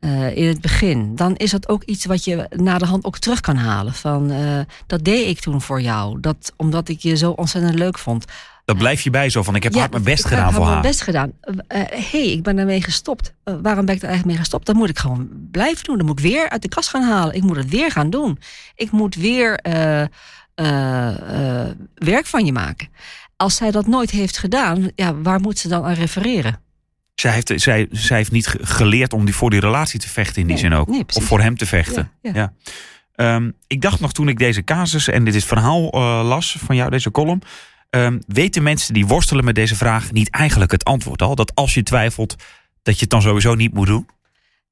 Uh, 0.05 0.37
in 0.37 0.47
het 0.47 0.61
begin, 0.61 1.17
dan 1.17 1.37
is 1.37 1.51
dat 1.51 1.69
ook 1.69 1.83
iets 1.83 2.05
wat 2.05 2.25
je 2.25 2.47
na 2.57 2.79
de 2.79 2.87
hand 2.87 3.05
ook 3.05 3.19
terug 3.19 3.41
kan 3.41 3.57
halen. 3.57 3.95
Van 3.95 4.31
uh, 4.31 4.61
dat 4.87 5.05
deed 5.05 5.29
ik 5.29 5.41
toen 5.41 5.61
voor 5.61 5.81
jou, 5.81 6.21
dat, 6.21 6.53
omdat 6.57 6.89
ik 6.89 7.01
je 7.01 7.17
zo 7.17 7.31
ontzettend 7.31 7.75
leuk 7.75 7.99
vond. 7.99 8.25
Dat 8.65 8.79
blijf 8.79 9.01
je 9.01 9.11
bij 9.11 9.31
zo 9.31 9.43
van, 9.43 9.55
ik 9.55 9.63
heb 9.63 9.73
ja, 9.73 9.79
hard 9.79 9.91
mijn 9.91 10.03
best 10.03 10.25
gedaan 10.25 10.53
voor 10.53 10.55
heb 10.55 10.63
haar. 10.63 10.71
mijn 10.71 10.83
best 10.83 11.03
gedaan. 11.03 11.33
Hé, 11.41 11.81
uh, 11.81 12.11
hey, 12.11 12.33
ik 12.33 12.43
ben 12.43 12.57
daarmee 12.57 12.83
gestopt. 12.83 13.35
waarom 13.45 13.85
ben 13.85 13.95
ik 13.95 14.03
er 14.03 14.09
eigenlijk 14.09 14.25
mee 14.25 14.37
gestopt? 14.37 14.67
Dan 14.67 14.77
moet 14.77 14.89
ik 14.89 14.99
gewoon 14.99 15.29
blijven 15.51 15.85
doen. 15.85 15.97
Dan 15.97 16.07
moet 16.07 16.19
ik 16.19 16.25
weer 16.25 16.49
uit 16.49 16.63
de 16.63 16.69
kast 16.69 16.89
gaan 16.89 17.03
halen. 17.03 17.35
Ik 17.35 17.43
moet 17.43 17.57
het 17.57 17.69
weer 17.69 17.91
gaan 17.91 18.11
doen. 18.11 18.39
Ik 18.75 18.91
moet 18.91 19.15
weer 19.15 19.61
werk 21.95 22.27
van 22.27 22.45
je 22.45 22.53
maken. 22.53 22.89
Als 23.37 23.57
zij 23.57 23.71
dat 23.71 23.87
nooit 23.87 24.11
heeft 24.11 24.39
gedaan, 24.39 24.91
ja, 24.95 25.15
waar 25.15 25.41
moet 25.41 25.59
ze 25.59 25.69
dan 25.69 25.85
aan 25.85 25.95
refereren? 25.95 26.61
Zij 27.15 27.33
heeft, 27.33 27.53
zij, 27.57 27.87
zij 27.91 28.17
heeft 28.17 28.31
niet 28.31 28.57
geleerd 28.61 29.13
om 29.13 29.25
die, 29.25 29.35
voor 29.35 29.51
die 29.51 29.61
relatie 29.61 30.01
te 30.01 30.09
vechten 30.09 30.41
in 30.41 30.47
die 30.47 30.57
nee, 30.57 30.65
zin 30.65 30.75
ook. 30.75 30.89
Nee, 30.89 31.05
of 31.15 31.25
voor 31.25 31.41
hem 31.41 31.57
te 31.57 31.67
vechten. 31.67 32.11
Ja, 32.23 32.31
ja. 32.35 32.53
ja. 33.17 33.35
Um, 33.35 33.55
ik 33.67 33.81
dacht 33.81 34.01
nog 34.01 34.13
toen 34.13 34.29
ik 34.29 34.39
deze 34.39 34.65
casus 34.65 35.09
en 35.09 35.25
dit 35.25 35.45
verhaal 35.45 35.95
uh, 35.95 36.29
las 36.29 36.57
van 36.65 36.77
jou, 36.77 36.91
deze 36.91 37.11
column. 37.11 37.43
Um, 37.91 38.23
weten 38.27 38.63
mensen 38.63 38.95
die 38.95 39.07
worstelen 39.07 39.45
met 39.45 39.55
deze 39.55 39.77
vraag 39.77 40.13
niet 40.13 40.31
eigenlijk 40.31 40.71
het 40.73 40.85
antwoord 40.85 41.23
al? 41.23 41.35
Dat 41.35 41.55
als 41.55 41.75
je 41.75 41.83
twijfelt, 41.83 42.37
dat 42.83 42.95
je 42.95 43.01
het 43.01 43.11
dan 43.11 43.23
sowieso 43.23 43.55
niet 43.55 43.75
moet 43.75 43.87
doen? 43.87 44.09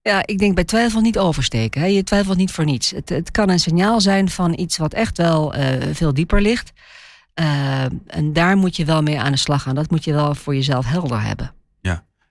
Ja, 0.02 0.22
ik 0.26 0.38
denk 0.38 0.54
bij 0.54 0.64
twijfel 0.64 1.00
niet 1.00 1.18
oversteken. 1.18 1.80
Hè. 1.80 1.86
Je 1.86 2.04
twijfelt 2.04 2.36
niet 2.36 2.52
voor 2.52 2.64
niets. 2.64 2.90
Het, 2.90 3.08
het, 3.08 3.30
kan 3.30 3.48
een 3.48 3.58
signaal 3.58 4.00
zijn 4.00 4.30
van 4.30 4.58
iets 4.58 4.78
wat 4.78 4.94
echt 4.94 5.16
wel 5.16 5.56
uh, 5.56 5.64
veel 5.92 6.14
dieper 6.14 6.42
ligt. 6.42 6.72
Uh, 7.34 7.82
en 8.06 8.32
daar 8.32 8.56
moet 8.56 8.76
je 8.76 8.84
wel 8.84 9.02
mee 9.02 9.20
aan 9.20 9.32
de 9.32 9.38
slag 9.38 9.62
gaan. 9.62 9.74
Dat 9.74 9.90
moet 9.90 10.04
je 10.04 10.12
wel 10.12 10.34
voor 10.34 10.54
jezelf 10.54 10.86
helder 10.86 11.22
hebben. 11.22 11.52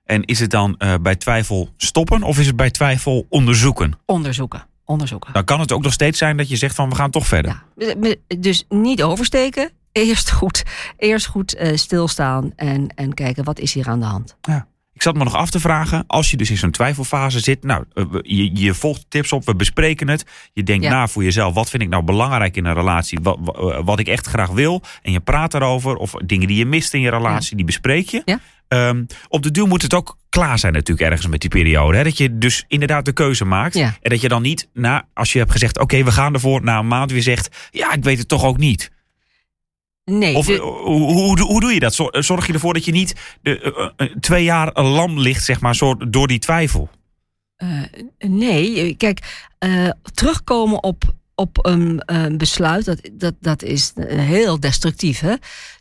En 0.09 0.23
is 0.25 0.39
het 0.39 0.51
dan 0.51 0.75
uh, 0.77 0.93
bij 1.01 1.15
twijfel 1.15 1.69
stoppen 1.77 2.23
of 2.23 2.39
is 2.39 2.47
het 2.47 2.55
bij 2.55 2.71
twijfel 2.71 3.25
onderzoeken? 3.29 3.99
Onderzoeken. 4.05 4.65
Onderzoeken. 4.85 5.33
Dan 5.33 5.43
kan 5.43 5.59
het 5.59 5.71
ook 5.71 5.81
nog 5.81 5.93
steeds 5.93 6.17
zijn 6.17 6.37
dat 6.37 6.49
je 6.49 6.55
zegt 6.55 6.75
van 6.75 6.89
we 6.89 6.95
gaan 6.95 7.11
toch 7.11 7.27
verder. 7.27 7.63
Ja. 7.75 7.95
Dus 8.39 8.65
niet 8.69 9.03
oversteken. 9.03 9.71
Eerst 9.91 10.31
goed, 10.31 10.63
eerst 10.97 11.25
goed 11.25 11.55
uh, 11.55 11.75
stilstaan 11.75 12.53
en, 12.55 12.87
en 12.95 13.13
kijken 13.13 13.43
wat 13.43 13.59
is 13.59 13.73
hier 13.73 13.87
aan 13.87 13.99
de 13.99 14.05
hand. 14.05 14.37
Ja. 14.41 14.67
Ik 14.93 15.01
zat 15.01 15.15
me 15.15 15.23
nog 15.23 15.35
af 15.35 15.49
te 15.49 15.59
vragen, 15.59 16.03
als 16.07 16.31
je 16.31 16.37
dus 16.37 16.49
in 16.49 16.57
zo'n 16.57 16.71
twijfelfase 16.71 17.39
zit, 17.39 17.63
nou, 17.63 17.83
je, 18.21 18.55
je 18.55 18.73
volgt 18.73 19.05
tips 19.09 19.31
op, 19.31 19.45
we 19.45 19.55
bespreken 19.55 20.07
het. 20.07 20.25
Je 20.53 20.63
denkt 20.63 20.83
Ja. 20.83 20.89
na 20.91 21.07
voor 21.07 21.23
jezelf, 21.23 21.53
wat 21.53 21.69
vind 21.69 21.83
ik 21.83 21.89
nou 21.89 22.03
belangrijk 22.03 22.57
in 22.57 22.65
een 22.65 22.73
relatie? 22.73 23.19
Wat, 23.21 23.37
wat, 23.41 23.83
wat 23.83 23.99
ik 23.99 24.07
echt 24.07 24.27
graag 24.27 24.49
wil. 24.49 24.81
En 25.01 25.11
je 25.11 25.19
praat 25.19 25.53
erover. 25.53 25.95
Of 25.95 26.11
dingen 26.11 26.47
die 26.47 26.57
je 26.57 26.65
mist 26.65 26.93
in 26.93 27.01
je 27.01 27.09
relatie, 27.09 27.55
die 27.55 27.65
bespreek 27.65 28.09
je. 28.09 28.21
Ja. 28.25 28.39
Um, 28.73 29.05
op 29.27 29.43
de 29.43 29.51
duur 29.51 29.67
moet 29.67 29.81
het 29.81 29.93
ook 29.93 30.17
klaar 30.29 30.59
zijn 30.59 30.73
natuurlijk 30.73 31.09
ergens 31.09 31.27
met 31.27 31.41
die 31.41 31.49
periode. 31.49 31.97
Hè? 31.97 32.03
Dat 32.03 32.17
je 32.17 32.37
dus 32.37 32.65
inderdaad 32.67 33.05
de 33.05 33.11
keuze 33.11 33.45
maakt. 33.45 33.73
Ja. 33.73 33.97
En 34.01 34.09
dat 34.09 34.21
je 34.21 34.27
dan 34.27 34.41
niet, 34.41 34.67
na, 34.73 35.07
als 35.13 35.33
je 35.33 35.39
hebt 35.39 35.51
gezegd, 35.51 35.79
oké, 35.79 36.03
we 36.03 36.11
gaan 36.11 36.33
ervoor, 36.33 36.63
na 36.63 36.79
een 36.79 36.87
maand 36.87 37.11
weer 37.11 37.21
zegt, 37.21 37.69
ja, 37.71 37.93
ik 37.93 38.03
weet 38.03 38.17
het 38.17 38.27
toch 38.27 38.43
ook 38.43 38.57
niet. 38.57 38.91
Nee, 40.05 40.35
Of 40.35 40.45
de- 40.45 40.53
uh, 40.53 40.59
hoe, 40.59 41.11
hoe, 41.11 41.41
hoe 41.41 41.59
doe 41.59 41.73
je 41.73 41.79
dat? 41.79 41.93
Zor- 41.93 42.23
Zorg 42.23 42.47
je 42.47 42.53
ervoor 42.53 42.73
dat 42.73 42.85
je 42.85 42.91
niet 42.91 43.15
de, 43.41 43.73
uh, 43.97 44.07
uh, 44.07 44.15
twee 44.19 44.43
jaar 44.43 44.81
lam 44.81 45.19
ligt, 45.19 45.43
zeg 45.43 45.59
maar, 45.59 45.75
soort, 45.75 46.13
door 46.13 46.27
die 46.27 46.39
twijfel? 46.39 46.89
Uh, 47.57 47.83
nee, 48.17 48.95
kijk, 48.95 49.47
uh, 49.65 49.89
terugkomen 50.13 50.83
op, 50.83 51.03
op 51.35 51.65
een 51.65 52.03
uh, 52.11 52.25
besluit, 52.37 52.85
dat, 52.85 52.99
dat, 53.11 53.33
dat 53.39 53.63
is 53.63 53.93
heel 54.05 54.59
destructief. 54.59 55.19
Hè? 55.19 55.33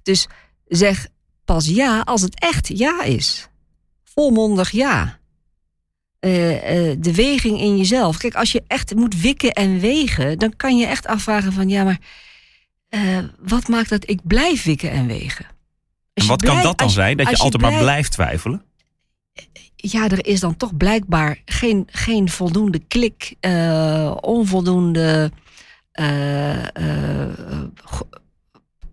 Dus 0.03 0.29
zeg 0.67 1.07
pas 1.49 1.67
ja 1.67 2.01
als 2.01 2.23
het 2.23 2.41
echt 2.41 2.79
ja 2.79 3.03
is. 3.03 3.49
Volmondig 4.05 4.71
ja. 4.71 5.19
Uh, 6.21 6.31
de 6.99 7.13
weging 7.15 7.61
in 7.61 7.77
jezelf. 7.77 8.17
Kijk, 8.17 8.35
als 8.35 8.53
je 8.53 8.63
echt 8.67 8.95
moet 8.95 9.21
wikken 9.21 9.53
en 9.53 9.79
wegen, 9.81 10.39
dan 10.39 10.57
kan 10.57 10.77
je 10.77 10.87
echt 10.87 11.07
afvragen 11.07 11.53
van 11.53 11.69
ja, 11.69 11.85
maar 11.85 11.99
uh, 12.91 13.19
wat 13.39 13.69
maakt 13.69 13.89
dat 13.89 14.11
ik 14.11 14.21
blijf 14.23 14.65
wikken 14.65 14.91
en 14.91 15.07
wegen? 15.07 15.47
Als 16.15 16.25
en 16.25 16.27
wat 16.27 16.43
kan 16.43 16.63
dat 16.63 16.79
dan 16.79 16.91
zijn? 16.91 17.17
Dat 17.17 17.27
je, 17.27 17.37
je 17.37 17.43
altijd 17.43 17.63
maar 17.63 17.79
blijft 17.79 18.13
twijfelen? 18.13 18.63
Ja, 19.77 20.09
er 20.09 20.27
is 20.27 20.41
dan 20.41 20.57
toch 20.57 20.77
blijkbaar 20.77 21.43
geen, 21.45 21.89
geen 21.91 22.29
voldoende 22.29 22.79
klik, 22.79 23.35
onvoldoende 24.21 25.31
eh, 25.99 26.77
eh, 26.77 27.35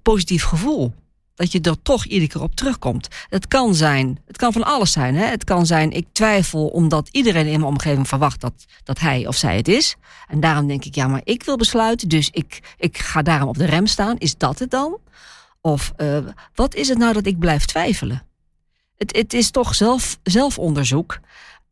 positief 0.01 0.43
gevoel. 0.43 0.93
Dat 1.35 1.51
je 1.51 1.61
er 1.61 1.81
toch 1.81 2.05
iedere 2.05 2.31
keer 2.31 2.41
op 2.41 2.55
terugkomt. 2.55 3.07
Het 3.29 3.47
kan 3.47 3.75
zijn, 3.75 4.19
het 4.25 4.37
kan 4.37 4.53
van 4.53 4.63
alles 4.63 4.91
zijn. 4.91 5.15
Hè? 5.15 5.25
Het 5.25 5.43
kan 5.43 5.65
zijn, 5.65 5.91
ik 5.91 6.07
twijfel 6.11 6.67
omdat 6.67 7.09
iedereen 7.11 7.45
in 7.45 7.59
mijn 7.59 7.71
omgeving 7.71 8.07
verwacht 8.07 8.41
dat, 8.41 8.65
dat 8.83 8.99
hij 8.99 9.27
of 9.27 9.35
zij 9.35 9.55
het 9.55 9.67
is. 9.67 9.95
En 10.27 10.39
daarom 10.39 10.67
denk 10.67 10.85
ik, 10.85 10.95
ja, 10.95 11.07
maar 11.07 11.21
ik 11.23 11.43
wil 11.43 11.57
besluiten, 11.57 12.09
dus 12.09 12.29
ik, 12.29 12.75
ik 12.77 12.97
ga 12.97 13.21
daarom 13.21 13.49
op 13.49 13.57
de 13.57 13.65
rem 13.65 13.87
staan. 13.87 14.17
Is 14.17 14.37
dat 14.37 14.59
het 14.59 14.71
dan? 14.71 14.97
Of 15.61 15.93
eh, 15.95 16.17
wat 16.55 16.75
is 16.75 16.89
het 16.89 16.97
nou 16.97 17.13
dat 17.13 17.25
ik 17.25 17.39
blijf 17.39 17.65
twijfelen? 17.65 18.23
Het, 18.97 19.15
het 19.15 19.33
is 19.33 19.51
toch 19.51 19.75
zelf, 19.75 20.19
zelfonderzoek. 20.23 21.19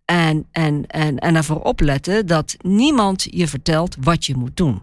En, 0.06 0.48
en, 0.52 0.86
en, 0.88 1.20
en 1.20 1.36
ervoor 1.36 1.62
opletten 1.62 2.26
dat 2.26 2.56
niemand 2.62 3.26
je 3.30 3.48
vertelt 3.48 3.96
wat 4.00 4.26
je 4.26 4.36
moet 4.36 4.58
doen. 4.58 4.82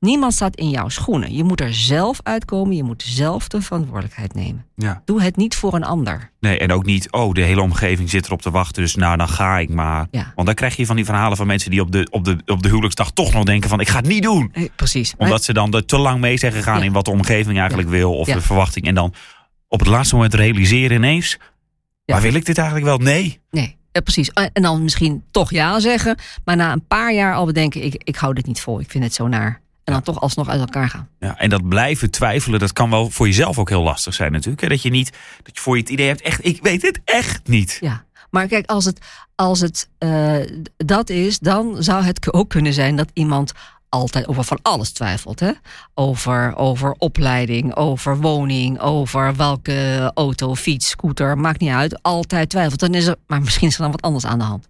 Niemand 0.00 0.32
staat 0.32 0.56
in 0.56 0.70
jouw 0.70 0.88
schoenen. 0.88 1.34
Je 1.34 1.44
moet 1.44 1.60
er 1.60 1.74
zelf 1.74 2.20
uitkomen. 2.22 2.76
Je 2.76 2.82
moet 2.82 3.02
zelf 3.06 3.48
de 3.48 3.60
verantwoordelijkheid 3.62 4.34
nemen. 4.34 4.66
Ja. 4.76 5.02
Doe 5.04 5.22
het 5.22 5.36
niet 5.36 5.54
voor 5.54 5.74
een 5.74 5.84
ander. 5.84 6.30
Nee, 6.40 6.58
en 6.58 6.72
ook 6.72 6.84
niet, 6.84 7.12
oh, 7.12 7.32
de 7.34 7.40
hele 7.42 7.60
omgeving 7.60 8.10
zit 8.10 8.26
erop 8.26 8.42
te 8.42 8.50
wachten, 8.50 8.82
dus 8.82 8.94
nou, 8.94 9.16
dan 9.16 9.28
ga 9.28 9.58
ik 9.58 9.68
maar. 9.68 10.06
Ja. 10.10 10.32
Want 10.34 10.46
dan 10.46 10.56
krijg 10.56 10.76
je 10.76 10.86
van 10.86 10.96
die 10.96 11.04
verhalen 11.04 11.36
van 11.36 11.46
mensen 11.46 11.70
die 11.70 11.80
op 11.80 11.92
de, 11.92 12.06
op, 12.10 12.24
de, 12.24 12.36
op 12.46 12.62
de 12.62 12.68
huwelijksdag 12.68 13.10
toch 13.10 13.32
nog 13.32 13.44
denken 13.44 13.68
van, 13.68 13.80
ik 13.80 13.88
ga 13.88 13.96
het 13.96 14.06
niet 14.06 14.22
doen. 14.22 14.50
Eh, 14.52 14.68
Precies. 14.76 15.14
Omdat 15.16 15.44
ze 15.44 15.52
dan 15.52 15.72
er 15.74 15.84
te 15.84 15.98
lang 15.98 16.20
mee 16.20 16.36
zijn 16.36 16.52
gegaan 16.52 16.78
Ja. 16.78 16.84
in 16.84 16.92
wat 16.92 17.04
de 17.04 17.10
omgeving 17.10 17.58
eigenlijk 17.58 17.88
wil 17.88 18.14
of 18.16 18.26
de 18.28 18.40
verwachting. 18.40 18.86
En 18.86 18.94
dan 18.94 19.14
op 19.68 19.78
het 19.78 19.88
laatste 19.88 20.14
moment 20.14 20.34
realiseren 20.34 20.96
ineens, 20.96 21.38
Ja. 22.04 22.14
maar 22.14 22.22
wil 22.22 22.34
ik 22.34 22.44
dit 22.44 22.58
eigenlijk 22.58 22.86
wel? 22.86 22.98
Nee. 22.98 23.40
Nee, 23.50 23.76
eh, 23.92 24.02
precies. 24.02 24.30
En 24.30 24.50
en 24.52 24.62
dan 24.62 24.82
misschien 24.82 25.24
toch 25.30 25.50
ja 25.50 25.80
zeggen. 25.80 26.16
Maar 26.44 26.56
na 26.56 26.72
een 26.72 26.86
paar 26.86 27.14
jaar 27.14 27.34
al 27.34 27.46
bedenken, 27.46 27.84
ik, 27.84 28.02
ik 28.04 28.16
hou 28.16 28.34
dit 28.34 28.46
niet 28.46 28.60
vol. 28.60 28.80
Ik 28.80 28.90
vind 28.90 29.04
het 29.04 29.14
zo 29.14 29.28
naar. 29.28 29.60
En 29.90 30.02
dan 30.04 30.14
toch 30.14 30.22
alsnog 30.22 30.48
uit 30.48 30.60
elkaar 30.60 30.88
gaan. 30.88 31.08
Ja, 31.18 31.38
en 31.38 31.50
dat 31.50 31.68
blijven 31.68 32.10
twijfelen, 32.10 32.58
dat 32.58 32.72
kan 32.72 32.90
wel 32.90 33.10
voor 33.10 33.26
jezelf 33.26 33.58
ook 33.58 33.68
heel 33.68 33.82
lastig 33.82 34.14
zijn 34.14 34.32
natuurlijk. 34.32 34.62
Hè? 34.62 34.68
Dat 34.68 34.82
je 34.82 34.90
niet, 34.90 35.12
dat 35.42 35.54
je 35.54 35.60
voor 35.60 35.76
je 35.76 35.82
het 35.82 35.90
idee 35.90 36.06
hebt, 36.06 36.20
echt, 36.20 36.44
ik 36.44 36.62
weet 36.62 36.82
het 36.82 37.00
echt 37.04 37.48
niet. 37.48 37.78
Ja. 37.80 38.04
Maar 38.30 38.46
kijk, 38.46 38.66
als 38.66 38.84
het, 38.84 38.98
als 39.34 39.60
het 39.60 39.88
eh, 39.98 40.36
dat 40.76 41.10
is, 41.10 41.38
dan 41.38 41.82
zou 41.82 42.04
het 42.04 42.32
ook 42.32 42.48
kunnen 42.48 42.72
zijn 42.72 42.96
dat 42.96 43.10
iemand 43.12 43.52
altijd 43.88 44.28
over 44.28 44.44
van 44.44 44.58
alles 44.62 44.92
twijfelt. 44.92 45.40
Hè? 45.40 45.50
Over, 45.94 46.56
over 46.56 46.94
opleiding, 46.98 47.74
over 47.76 48.20
woning, 48.20 48.80
over 48.80 49.36
welke 49.36 50.10
auto, 50.14 50.54
fiets, 50.54 50.88
scooter, 50.88 51.38
maakt 51.38 51.60
niet 51.60 51.70
uit. 51.70 52.02
Altijd 52.02 52.48
twijfelt. 52.48 52.80
Dan 52.80 52.94
is 52.94 53.06
er, 53.06 53.16
maar 53.26 53.40
misschien 53.40 53.68
is 53.68 53.74
er 53.74 53.82
dan 53.82 53.90
wat 53.90 54.02
anders 54.02 54.26
aan 54.26 54.38
de 54.38 54.44
hand. 54.44 54.68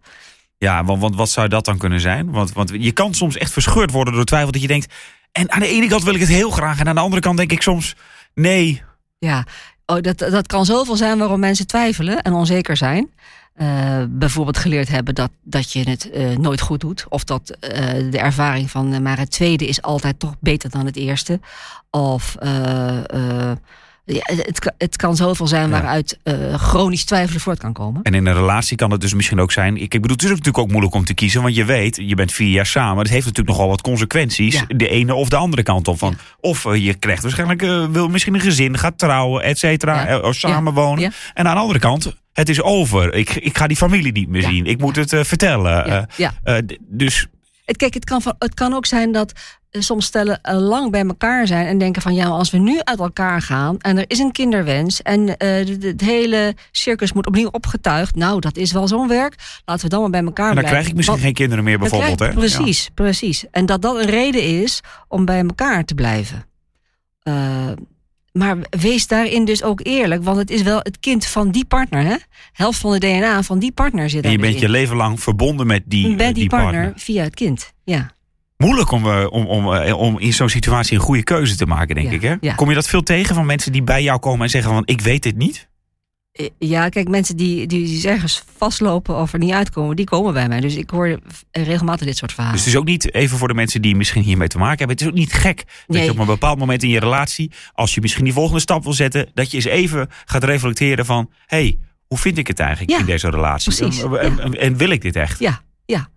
Ja, 0.61 0.85
want, 0.85 1.15
wat 1.15 1.31
zou 1.31 1.49
dat 1.49 1.65
dan 1.65 1.79
kunnen 1.79 2.01
zijn? 2.01 2.31
Want, 2.31 2.53
want 2.53 2.71
je 2.79 2.93
kan 2.93 3.15
soms 3.15 3.37
echt 3.37 3.53
verscheurd 3.53 3.91
worden 3.91 4.15
door 4.15 4.25
twijfel 4.25 4.53
dat 4.53 4.61
je 4.61 4.67
denkt, 4.67 4.95
en 5.33 5.53
aan 5.53 5.61
de 5.61 5.69
ene 5.69 5.89
kant 5.89 6.03
wil 6.03 6.15
ik 6.15 6.21
het 6.21 6.29
heel 6.29 6.51
graag 6.51 6.81
en 6.81 6.89
aan 6.89 6.95
de 6.95 7.01
andere 7.01 7.23
kant 7.23 7.37
denk 7.37 7.53
ik 7.53 7.63
soms, 7.63 7.97
nee. 8.35 8.83
Ja, 9.19 9.47
oh, 9.87 10.01
dat, 10.01 10.19
dat 10.19 10.47
kan 10.47 10.65
zoveel 10.65 10.97
zijn 10.97 11.19
waarom 11.19 11.41
mensen 11.41 11.67
twijfelen 11.67 12.23
en 12.23 12.33
onzeker 12.33 12.77
zijn. 12.77 13.11
Eh, 13.55 14.03
bijvoorbeeld 14.09 14.59
geleerd 14.59 14.89
hebben 14.89 15.15
dat, 15.15 15.31
dat 15.43 15.73
je 15.73 15.91
het 15.91 16.11
eh, 16.11 16.37
nooit 16.37 16.61
goed 16.61 16.81
doet. 16.81 17.07
Of 17.09 17.25
dat 17.25 17.51
eh, 17.51 18.11
de 18.11 18.19
ervaring 18.19 18.71
van 18.71 19.03
maar 19.03 19.19
het 19.19 19.31
tweede 19.31 19.67
is 19.67 19.83
altijd 19.83 20.19
toch 20.19 20.35
beter 20.41 20.71
dan 20.71 20.87
het 20.87 20.97
eerste. 20.97 21.41
Of 21.91 22.37
ja, 24.05 24.23
het, 24.27 24.59
kan- 24.59 24.73
het 24.79 24.97
kan 24.97 25.17
zoveel 25.17 25.47
zijn 25.47 25.71
waaruit 25.71 26.19
eh, 26.23 26.55
chronisch 26.55 27.05
twijfelen 27.05 27.41
voort 27.41 27.59
kan 27.59 27.73
komen. 27.73 28.03
En 28.03 28.15
in 28.15 28.27
een 28.27 28.35
relatie 28.35 28.77
kan 28.77 28.91
het 28.91 29.01
dus 29.01 29.15
misschien 29.15 29.41
ook 29.41 29.53
zijn. 29.53 29.77
Ik, 29.77 29.83
ik 29.83 30.01
bedoel, 30.01 30.11
het 30.17 30.23
is 30.23 30.29
natuurlijk 30.29 30.59
ook 30.59 30.71
moeilijk 30.71 30.95
om 30.95 31.05
te 31.05 31.15
kiezen. 31.15 31.43
Want 31.43 31.55
je 31.55 31.65
weet, 31.65 31.97
je 32.03 32.15
bent 32.15 32.33
vier 32.33 32.51
jaar 32.51 32.67
samen. 32.67 32.99
Het 32.99 33.09
heeft 33.13 33.27
natuurlijk 33.27 33.57
nogal 33.57 33.69
wat 33.71 33.81
consequenties. 33.81 34.55
Ja. 34.55 34.65
De 34.69 34.89
ene 34.89 35.15
of 35.15 35.29
de 35.29 35.37
andere 35.37 35.63
kant 35.63 35.89
op. 35.89 35.99
Van, 35.99 36.17
Of 36.41 36.65
eh, 36.67 36.85
je 36.85 36.95
krijgt 36.95 37.23
waarschijnlijk, 37.23 37.63
eh, 37.63 37.87
wil 37.87 38.09
misschien 38.09 38.35
een 38.35 38.41
gezin, 38.41 38.79
gaat 38.79 38.99
trouwen, 38.99 39.43
et 39.43 39.59
cetera. 39.59 40.19
Of 40.21 40.35
samenwonen. 40.35 41.13
En 41.35 41.47
aan 41.49 41.55
de 41.55 41.61
andere 41.61 41.79
kant, 41.79 42.15
het 42.33 42.49
is 42.49 42.63
over. 42.63 43.15
Ik, 43.15 43.31
ik 43.31 43.59
ga 43.59 43.67
die 43.67 43.77
familie 43.77 44.13
niet 44.13 44.29
meer 44.29 44.43
zien. 44.43 44.67
Ik 44.67 44.79
moet 44.81 44.97
het 44.97 45.15
vertellen. 45.21 46.09
Dus 46.89 47.27
Het, 47.65 47.77
kijk, 47.77 47.95
het 47.95 48.05
kan, 48.05 48.23
van, 48.23 48.35
het 48.39 48.55
kan 48.55 48.75
ook 48.75 48.87
zijn 48.87 49.13
dat 49.13 49.33
soms 49.71 50.05
stellen 50.07 50.41
eh, 50.43 50.59
lang 50.59 50.91
bij 50.91 51.05
elkaar 51.07 51.47
zijn 51.47 51.67
en 51.67 51.79
denken 51.79 52.03
van 52.03 52.15
ja, 52.15 52.27
als 52.27 52.51
we 52.51 52.59
nu 52.59 52.79
uit 52.85 52.99
elkaar 52.99 53.43
gaan 53.43 53.79
en 53.79 53.99
er 53.99 54.05
is 54.07 54.19
een 54.19 54.33
kinderwens 54.33 55.03
en 55.03 55.37
eh, 55.37 55.67
het 55.81 56.01
hele 56.01 56.55
circus 56.71 57.13
moet 57.13 57.27
opnieuw 57.27 57.49
opgetuigd, 57.49 58.15
nou, 58.15 58.41
dat 58.41 58.57
is 58.57 58.73
wel 58.73 58.89
zo'n 58.89 59.09
werk. 59.09 59.35
Laten 59.65 59.85
we 59.85 59.91
dan 59.91 60.01
maar 60.01 60.11
bij 60.11 60.23
elkaar 60.23 60.49
en 60.49 60.55
dan 60.55 60.65
blijven. 60.65 60.71
krijg 60.71 60.89
ik 60.89 60.95
misschien 60.97 61.15
Want- 61.17 61.27
geen 61.27 61.35
kinderen 61.37 61.65
meer 61.65 61.79
bijvoorbeeld. 61.79 62.17
krijg- 62.17 62.33
hè? 62.35 62.39
Precies, 62.39 62.91
precies. 62.95 63.45
En 63.51 63.67
dat 63.67 63.83
dat 63.83 63.97
een 63.97 64.11
reden 64.11 64.43
is 64.63 64.81
om 65.09 65.25
bij 65.25 65.39
elkaar 65.41 65.85
te 65.85 65.95
blijven. 65.95 66.45
Eh, 67.23 67.35
maar 68.33 68.57
wees 68.71 69.07
daarin 69.07 69.45
dus 69.45 69.63
ook 69.63 69.81
eerlijk, 69.83 70.25
want 70.25 70.37
het 70.37 70.51
is 70.51 70.63
wel 70.63 70.79
het 70.79 71.01
kind 71.01 71.27
van 71.27 71.51
die 71.51 71.65
partner, 71.65 72.05
hè? 72.05 72.17
Helft 72.53 72.79
van 72.79 72.93
de 72.93 72.99
DNA 72.99 73.43
van 73.43 73.59
die 73.59 73.73
partner 73.73 74.11
zit 74.11 74.25
En 74.25 74.31
je 74.31 74.39
bent 74.39 74.59
je 74.59 74.69
leven 74.69 74.97
lang 74.97 75.21
verbonden 75.21 75.67
met 75.67 75.83
die, 75.87 76.15
Bij 76.17 76.33
die, 76.33 76.49
partner, 76.49 76.73
partner. 76.73 77.01
via 77.01 77.23
het 77.23 77.35
kind. 77.35 77.73
Ja. 77.85 78.11
Moeilijk 78.61 78.91
om, 78.91 79.07
eh, 79.07 79.27
om, 79.31 79.47
om, 79.47 79.73
eh, 79.75 79.99
om 79.99 80.19
in 80.19 80.33
zo'n 80.33 80.49
situatie 80.49 80.95
een 80.97 81.03
goede 81.03 81.23
keuze 81.25 81.57
te 81.57 81.67
maken, 81.67 81.95
denk 81.95 82.09
Ja, 82.09 82.15
ik. 82.15 82.23
Hè? 82.23 82.35
ja. 82.41 82.55
Kom 82.55 82.69
je 82.69 82.75
dat 82.75 82.89
veel 82.89 83.03
tegen 83.03 83.35
van 83.35 83.47
mensen 83.47 83.73
die 83.73 83.83
bij 83.83 84.03
jou 84.03 84.19
komen 84.19 84.41
en 84.43 84.51
zeggen 84.51 84.73
van 84.73 84.83
ik 84.85 85.01
weet 85.01 85.23
dit 85.23 85.37
niet? 85.37 85.69
Eh, 86.33 86.49
Ja, 86.59 86.89
kijk, 86.89 87.09
mensen 87.09 87.37
die, 87.37 87.67
die 87.67 88.09
ergens 88.09 88.45
vastlopen 88.57 89.17
of 89.17 89.33
er 89.33 89.39
niet 89.39 89.53
uitkomen, 89.53 89.97
die 89.97 90.05
komen 90.05 90.33
bij 90.33 90.49
mij. 90.49 90.61
Dus 90.61 90.75
ik 90.77 90.91
hoor 90.91 91.19
regelmatig 91.53 92.07
dit 92.07 92.17
soort 92.17 92.33
verhalen. 92.33 92.57
Dus 92.57 92.65
het 92.67 92.75
is 92.75 92.81
ook 92.81 92.87
niet, 92.87 93.15
even 93.15 93.39
voor 93.39 93.49
de 93.49 93.55
mensen 93.55 93.83
die 93.83 93.97
misschien 93.97 94.23
hiermee 94.23 94.49
te 94.49 94.59
maken 94.59 94.79
hebben, 94.79 94.97
het 94.97 95.01
is 95.05 95.11
ook 95.13 95.19
niet 95.19 95.33
gek 95.33 95.57
dat 95.57 95.97
Nee. 95.97 96.05
je 96.05 96.11
op 96.11 96.19
een 96.19 96.27
bepaald 96.27 96.59
moment 96.59 96.83
in 96.83 96.89
je 96.89 97.01
relatie, 97.01 97.53
als 97.73 97.95
je 97.95 98.01
misschien 98.01 98.25
die 98.25 98.33
volgende 98.33 98.61
stap 98.61 98.83
wil 98.83 98.93
zetten, 98.93 99.31
dat 99.35 99.51
je 99.51 99.57
eens 99.57 99.67
even 99.67 100.09
gaat 100.25 100.45
reflecteren 100.45 101.07
van, 101.07 101.31
hé, 101.47 101.57
hey, 101.57 101.79
hoe 102.07 102.19
vind 102.19 102.39
ik 102.39 102.47
het 102.47 102.61
eigenlijk 102.61 102.91
Ja, 102.91 102.99
in 102.99 103.05
deze 103.07 103.31
relatie? 103.31 103.75
precies, 103.75 104.03
En, 104.03 104.17
en- 104.21 104.41
en- 104.41 104.59
en 104.61 104.77
wil 104.77 104.91
ik 104.91 105.01
dit 105.03 105.17
echt? 105.17 105.39
Ja, 105.39 105.61
ja. 105.87 106.09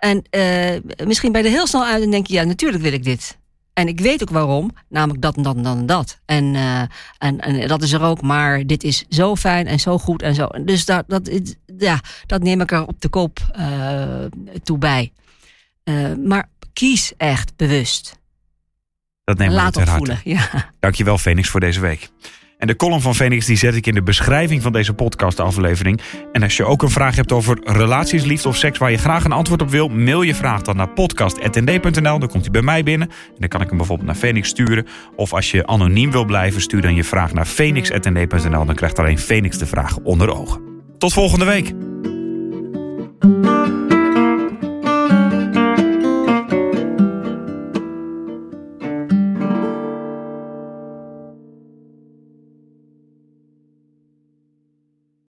En 0.00 0.22
eh, 0.30 1.06
misschien 1.06 1.32
ben 1.32 1.42
je 1.42 1.48
er 1.48 1.54
heel 1.54 1.66
snel 1.66 1.84
uit 1.84 2.02
en 2.02 2.10
denk 2.10 2.26
je, 2.26 2.34
ja, 2.34 2.44
natuurlijk 2.44 2.82
wil 2.82 2.92
ik 2.92 3.04
dit. 3.04 3.38
En 3.72 3.88
ik 3.88 4.00
weet 4.00 4.22
ook 4.22 4.30
waarom, 4.30 4.70
namelijk 4.88 5.22
dat 5.22 5.36
en 5.36 5.42
dat 5.42 5.56
en 5.56 5.62
dat 5.62 5.76
en 5.76 5.86
dat. 5.86 6.20
En, 6.24 6.54
eh, 6.54 6.82
en, 7.18 7.40
en 7.40 7.68
dat 7.68 7.82
is 7.82 7.92
er 7.92 8.02
ook, 8.02 8.22
maar 8.22 8.66
dit 8.66 8.84
is 8.84 9.04
zo 9.08 9.36
fijn 9.36 9.66
en 9.66 9.80
zo 9.80 9.98
goed 9.98 10.22
en 10.22 10.34
zo. 10.34 10.46
Dus 10.64 10.84
dat, 10.84 11.04
dat, 11.06 11.30
ja, 11.78 12.00
dat 12.26 12.42
neem 12.42 12.60
ik 12.60 12.72
er 12.72 12.86
op 12.86 13.00
de 13.00 13.08
koop 13.08 13.38
eh, 13.52 14.24
toe 14.62 14.78
bij. 14.78 15.12
Maar 16.24 16.48
kies 16.72 17.12
echt 17.16 17.56
bewust. 17.56 18.18
Dat 19.24 19.38
neem 19.38 19.48
ik 19.48 19.54
Laat 19.54 19.74
harte. 19.74 19.92
voelen. 19.92 20.20
Ja. 20.24 20.70
Dankjewel 20.78 21.18
Phoenix 21.18 21.48
voor 21.48 21.60
deze 21.60 21.80
week. 21.80 22.10
En 22.60 22.66
de 22.66 22.76
column 22.76 23.00
van 23.00 23.14
Phoenix 23.14 23.46
die 23.46 23.56
zet 23.56 23.74
ik 23.74 23.86
in 23.86 23.94
de 23.94 24.02
beschrijving 24.02 24.62
van 24.62 24.72
deze 24.72 24.94
podcastaflevering. 24.94 26.00
En 26.32 26.42
als 26.42 26.56
je 26.56 26.64
ook 26.64 26.82
een 26.82 26.90
vraag 26.90 27.16
hebt 27.16 27.32
over 27.32 27.58
relaties, 27.64 28.24
liefde 28.24 28.48
of 28.48 28.56
seks 28.56 28.78
waar 28.78 28.90
je 28.90 28.98
graag 28.98 29.24
een 29.24 29.32
antwoord 29.32 29.62
op 29.62 29.70
wil, 29.70 29.88
mail 29.88 30.22
je 30.22 30.34
vraag 30.34 30.62
dan 30.62 30.76
naar 30.76 30.88
podcast.nd.nl. 30.88 32.18
Dan 32.18 32.28
komt 32.28 32.42
hij 32.42 32.50
bij 32.50 32.62
mij 32.62 32.82
binnen 32.82 33.08
en 33.08 33.36
dan 33.38 33.48
kan 33.48 33.60
ik 33.60 33.68
hem 33.68 33.76
bijvoorbeeld 33.76 34.08
naar 34.08 34.16
Phoenix 34.16 34.48
sturen. 34.48 34.86
Of 35.16 35.32
als 35.32 35.50
je 35.50 35.66
anoniem 35.66 36.10
wil 36.10 36.24
blijven, 36.24 36.60
stuur 36.60 36.80
dan 36.80 36.94
je 36.94 37.04
vraag 37.04 37.32
naar 37.32 37.46
phoenix.nd.nl. 37.46 38.64
Dan 38.64 38.74
krijgt 38.74 38.98
alleen 38.98 39.18
Phoenix 39.18 39.58
de 39.58 39.66
vraag 39.66 39.98
onder 39.98 40.34
ogen. 40.34 40.60
Tot 40.98 41.12
volgende 41.12 41.44
week. 41.44 41.89